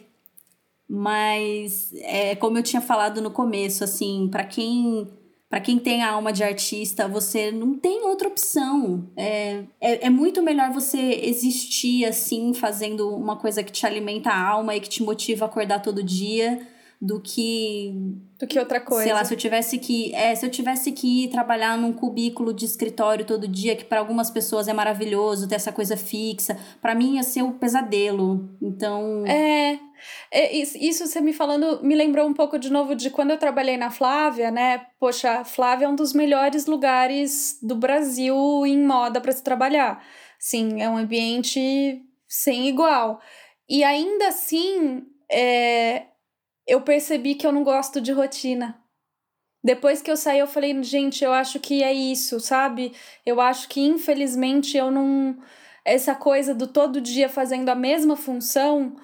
[0.88, 5.08] Mas é como eu tinha falado no começo, assim, para quem
[5.52, 9.06] para quem tem a alma de artista, você não tem outra opção.
[9.18, 14.48] É, é, é muito melhor você existir assim, fazendo uma coisa que te alimenta a
[14.48, 16.66] alma e que te motiva a acordar todo dia,
[17.02, 17.92] do que
[18.38, 19.06] Do que outra coisa.
[19.06, 20.14] Sei lá, se eu tivesse que.
[20.14, 23.98] É, se eu tivesse que ir trabalhar num cubículo de escritório todo dia, que para
[24.00, 28.48] algumas pessoas é maravilhoso ter essa coisa fixa, para mim ia ser um pesadelo.
[28.62, 29.26] Então.
[29.26, 29.80] É,
[30.30, 33.38] é, isso, isso você me falando me lembrou um pouco de novo de quando eu
[33.40, 34.86] trabalhei na Flávia, né?
[35.00, 40.04] Poxa, Flávia é um dos melhores lugares do Brasil em moda para se trabalhar.
[40.38, 43.20] Sim, é um ambiente sem igual.
[43.68, 46.04] E ainda assim, é,
[46.68, 48.80] eu percebi que eu não gosto de rotina.
[49.64, 52.94] Depois que eu saí, eu falei, gente, eu acho que é isso, sabe?
[53.26, 55.38] Eu acho que infelizmente eu não.
[55.86, 58.96] Essa coisa do todo dia fazendo a mesma função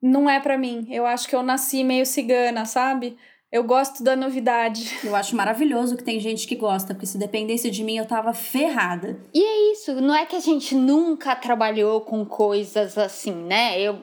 [0.00, 0.86] não é para mim.
[0.90, 3.16] Eu acho que eu nasci meio cigana, sabe?
[3.50, 4.98] Eu gosto da novidade.
[5.04, 8.32] Eu acho maravilhoso que tem gente que gosta, porque se dependesse de mim eu tava
[8.32, 9.20] ferrada.
[9.34, 13.78] E é isso, não é que a gente nunca trabalhou com coisas assim, né?
[13.78, 14.00] Eu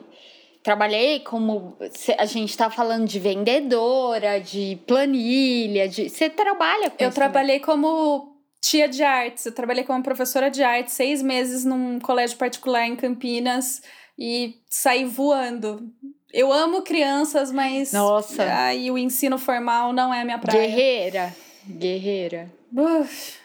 [0.62, 1.76] trabalhei como
[2.18, 7.58] a gente tá falando de vendedora, de planilha, de você trabalha com Eu isso, trabalhei
[7.58, 7.64] né?
[7.64, 12.86] como tia de artes, eu trabalhei como professora de artes seis meses num colégio particular
[12.86, 13.82] em Campinas
[14.18, 15.90] e saí voando.
[16.32, 17.92] Eu amo crianças, mas.
[17.92, 18.44] Nossa.
[18.64, 20.60] Aí o ensino formal não é minha praia.
[20.60, 21.34] Guerreira.
[21.66, 22.52] Guerreira.
[22.72, 23.39] Uf.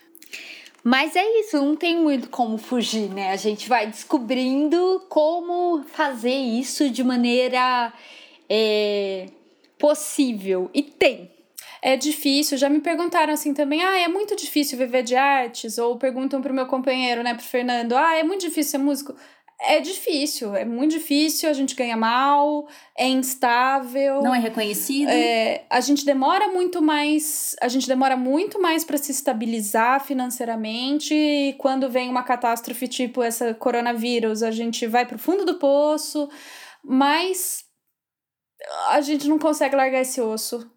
[0.88, 3.32] Mas é isso, não tem muito como fugir, né?
[3.32, 7.92] A gente vai descobrindo como fazer isso de maneira
[8.48, 9.26] é,
[9.80, 10.70] possível.
[10.76, 11.32] E tem.
[11.82, 15.80] É difícil, já me perguntaram assim também, ah, é muito difícil viver de artes?
[15.80, 19.16] Ou perguntam pro meu companheiro, né, pro Fernando, ah, é muito difícil ser músico?
[19.62, 24.22] É difícil, é muito difícil, a gente ganha mal, é instável.
[24.22, 25.10] Não é reconhecido.
[25.10, 31.14] É, a gente demora muito mais, a gente demora muito mais para se estabilizar financeiramente.
[31.14, 36.30] E quando vem uma catástrofe tipo essa coronavírus, a gente vai pro fundo do poço,
[36.84, 37.64] mas
[38.90, 40.70] a gente não consegue largar esse osso.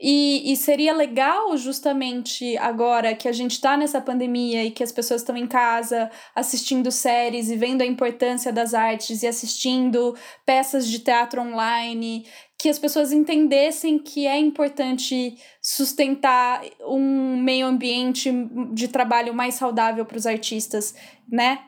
[0.00, 4.90] E, e seria legal, justamente agora que a gente está nessa pandemia e que as
[4.90, 10.88] pessoas estão em casa assistindo séries e vendo a importância das artes e assistindo peças
[10.88, 12.26] de teatro online,
[12.58, 18.32] que as pessoas entendessem que é importante sustentar um meio ambiente
[18.72, 20.94] de trabalho mais saudável para os artistas,
[21.28, 21.60] né?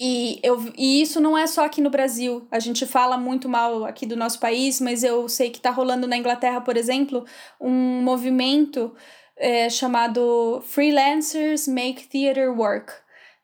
[0.00, 2.46] E, eu, e isso não é só aqui no Brasil.
[2.50, 6.06] A gente fala muito mal aqui do nosso país, mas eu sei que está rolando
[6.06, 7.24] na Inglaterra, por exemplo,
[7.60, 8.94] um movimento
[9.36, 12.92] é, chamado Freelancers Make Theater Work.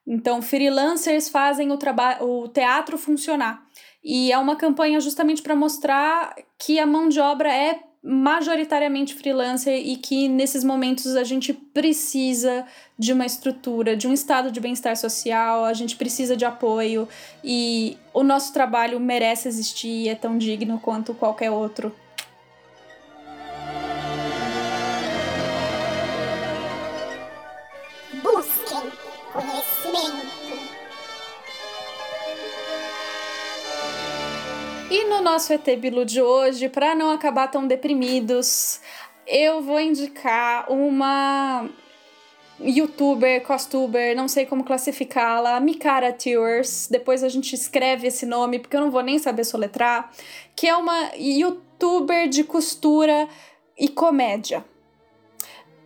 [0.07, 1.78] Então, freelancers fazem o,
[2.20, 3.64] o teatro funcionar.
[4.02, 9.74] E é uma campanha justamente para mostrar que a mão de obra é majoritariamente freelancer
[9.74, 12.66] e que nesses momentos a gente precisa
[12.98, 17.09] de uma estrutura, de um estado de bem-estar social, a gente precisa de apoio
[17.42, 21.94] e o nosso trabalho merece existir e é tão digno quanto qualquer outro.
[34.95, 38.80] E no nosso ET Bilu de hoje, para não acabar tão deprimidos,
[39.26, 41.68] eu vou indicar uma
[42.61, 46.86] youtuber, costuber, não sei como classificá-la, Mikara Tours.
[46.88, 50.12] Depois a gente escreve esse nome, porque eu não vou nem saber soletrar.
[50.55, 53.28] Que é uma youtuber de costura
[53.76, 54.64] e comédia.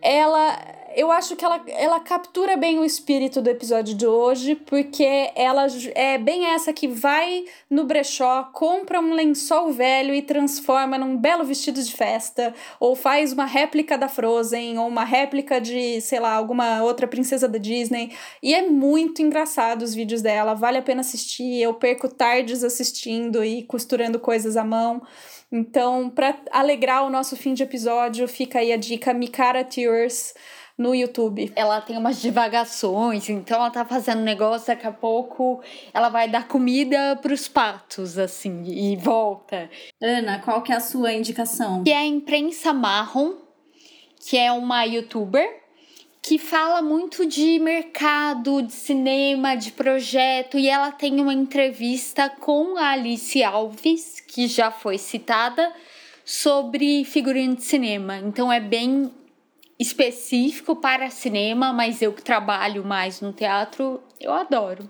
[0.03, 0.55] Ela
[0.95, 5.67] eu acho que ela, ela captura bem o espírito do episódio de hoje, porque ela
[5.95, 11.43] é bem essa que vai no brechó, compra um lençol velho e transforma num belo
[11.43, 16.33] vestido de festa, ou faz uma réplica da Frozen, ou uma réplica de, sei lá,
[16.33, 18.11] alguma outra princesa da Disney.
[18.41, 21.61] E é muito engraçado os vídeos dela, vale a pena assistir.
[21.61, 25.01] Eu perco tardes assistindo e costurando coisas à mão.
[25.51, 30.33] Então, para alegrar o nosso fim de episódio, fica aí a dica Mikara Tears
[30.79, 31.51] no YouTube.
[31.55, 35.61] Ela tem umas divagações, então ela tá fazendo negócio, daqui a pouco
[35.93, 39.69] ela vai dar comida pros patos, assim, e volta.
[40.01, 41.83] Ana, qual que é a sua indicação?
[41.83, 43.33] Que é a Imprensa Marrom,
[44.21, 45.59] que é uma youtuber
[46.21, 52.77] que fala muito de mercado, de cinema, de projeto, e ela tem uma entrevista com
[52.77, 55.73] a Alice Alves, que já foi citada,
[56.25, 58.17] sobre figurino de cinema.
[58.17, 59.11] Então é bem
[59.79, 64.89] específico para cinema, mas eu que trabalho mais no teatro, eu adoro.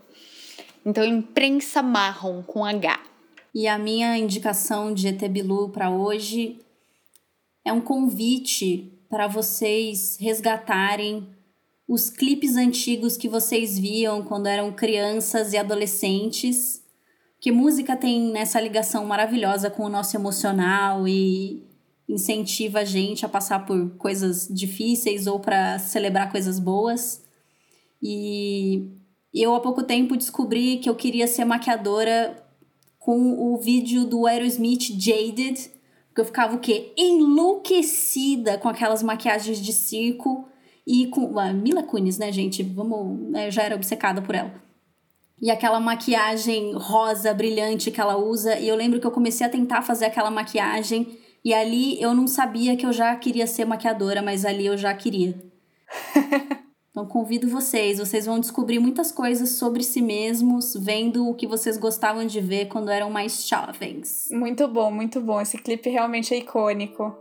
[0.83, 2.99] Então, imprensa marrom com H.
[3.53, 6.59] E a minha indicação de ET Bilu para hoje
[7.63, 11.27] é um convite para vocês resgatarem
[11.87, 16.83] os clipes antigos que vocês viam quando eram crianças e adolescentes.
[17.39, 21.68] Que música tem nessa ligação maravilhosa com o nosso emocional e
[22.09, 27.23] incentiva a gente a passar por coisas difíceis ou para celebrar coisas boas.
[28.01, 28.89] E
[29.33, 32.43] eu há pouco tempo descobri que eu queria ser maquiadora
[32.97, 35.71] com o vídeo do Aerosmith Jaded,
[36.07, 36.91] porque eu ficava o quê?
[36.97, 40.47] Enlouquecida com aquelas maquiagens de circo
[40.85, 42.63] e com a Mila Kunis, né, gente?
[42.63, 44.51] Vamos, né, eu já era obcecada por ela.
[45.41, 48.57] e aquela maquiagem rosa brilhante que ela usa.
[48.59, 52.27] E eu lembro que eu comecei a tentar fazer aquela maquiagem e ali eu não
[52.27, 55.35] sabia que eu já queria ser maquiadora, mas ali eu já queria.
[56.91, 61.77] Então convido vocês, vocês vão descobrir muitas coisas sobre si mesmos, vendo o que vocês
[61.77, 64.27] gostavam de ver quando eram mais jovens.
[64.31, 65.39] Muito bom, muito bom.
[65.39, 67.15] Esse clipe realmente é icônico.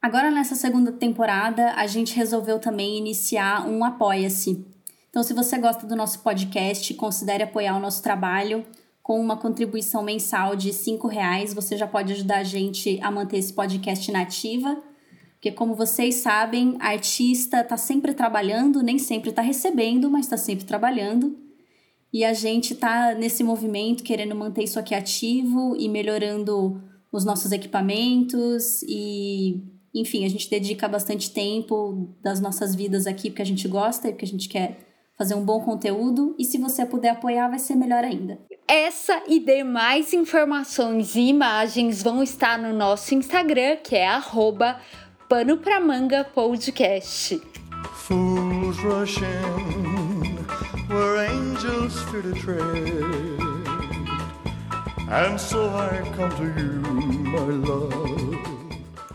[0.00, 4.73] Agora nessa segunda temporada, a gente resolveu também iniciar um Apoia-se.
[5.14, 8.66] Então, se você gosta do nosso podcast, considere apoiar o nosso trabalho
[9.00, 13.38] com uma contribuição mensal de cinco reais, você já pode ajudar a gente a manter
[13.38, 14.76] esse podcast nativa.
[15.34, 20.64] Porque, como vocês sabem, artista está sempre trabalhando, nem sempre está recebendo, mas está sempre
[20.64, 21.38] trabalhando.
[22.12, 27.52] E a gente está nesse movimento querendo manter isso aqui ativo e melhorando os nossos
[27.52, 29.62] equipamentos e,
[29.94, 34.10] enfim, a gente dedica bastante tempo das nossas vidas aqui porque a gente gosta e
[34.10, 36.34] porque a gente quer fazer um bom conteúdo.
[36.38, 38.38] E se você puder apoiar, vai ser melhor ainda.
[38.66, 44.80] Essa e demais informações e imagens vão estar no nosso Instagram, que é arroba
[45.28, 47.40] Pano Pra Manga Podcast.
[47.94, 50.44] Fools rush in
[50.88, 53.44] where angels fear to tread
[55.10, 58.33] And so I come to you, my love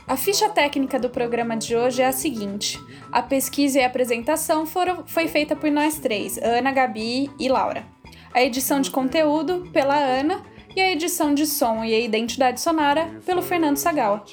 [0.10, 2.80] A ficha técnica do programa de hoje é a seguinte:
[3.12, 7.86] a pesquisa e a apresentação foram, foi feita por nós três, Ana, Gabi e Laura.
[8.34, 10.42] A edição de conteúdo pela Ana
[10.76, 14.26] e a edição de som e a identidade sonora pelo Fernando Sagal.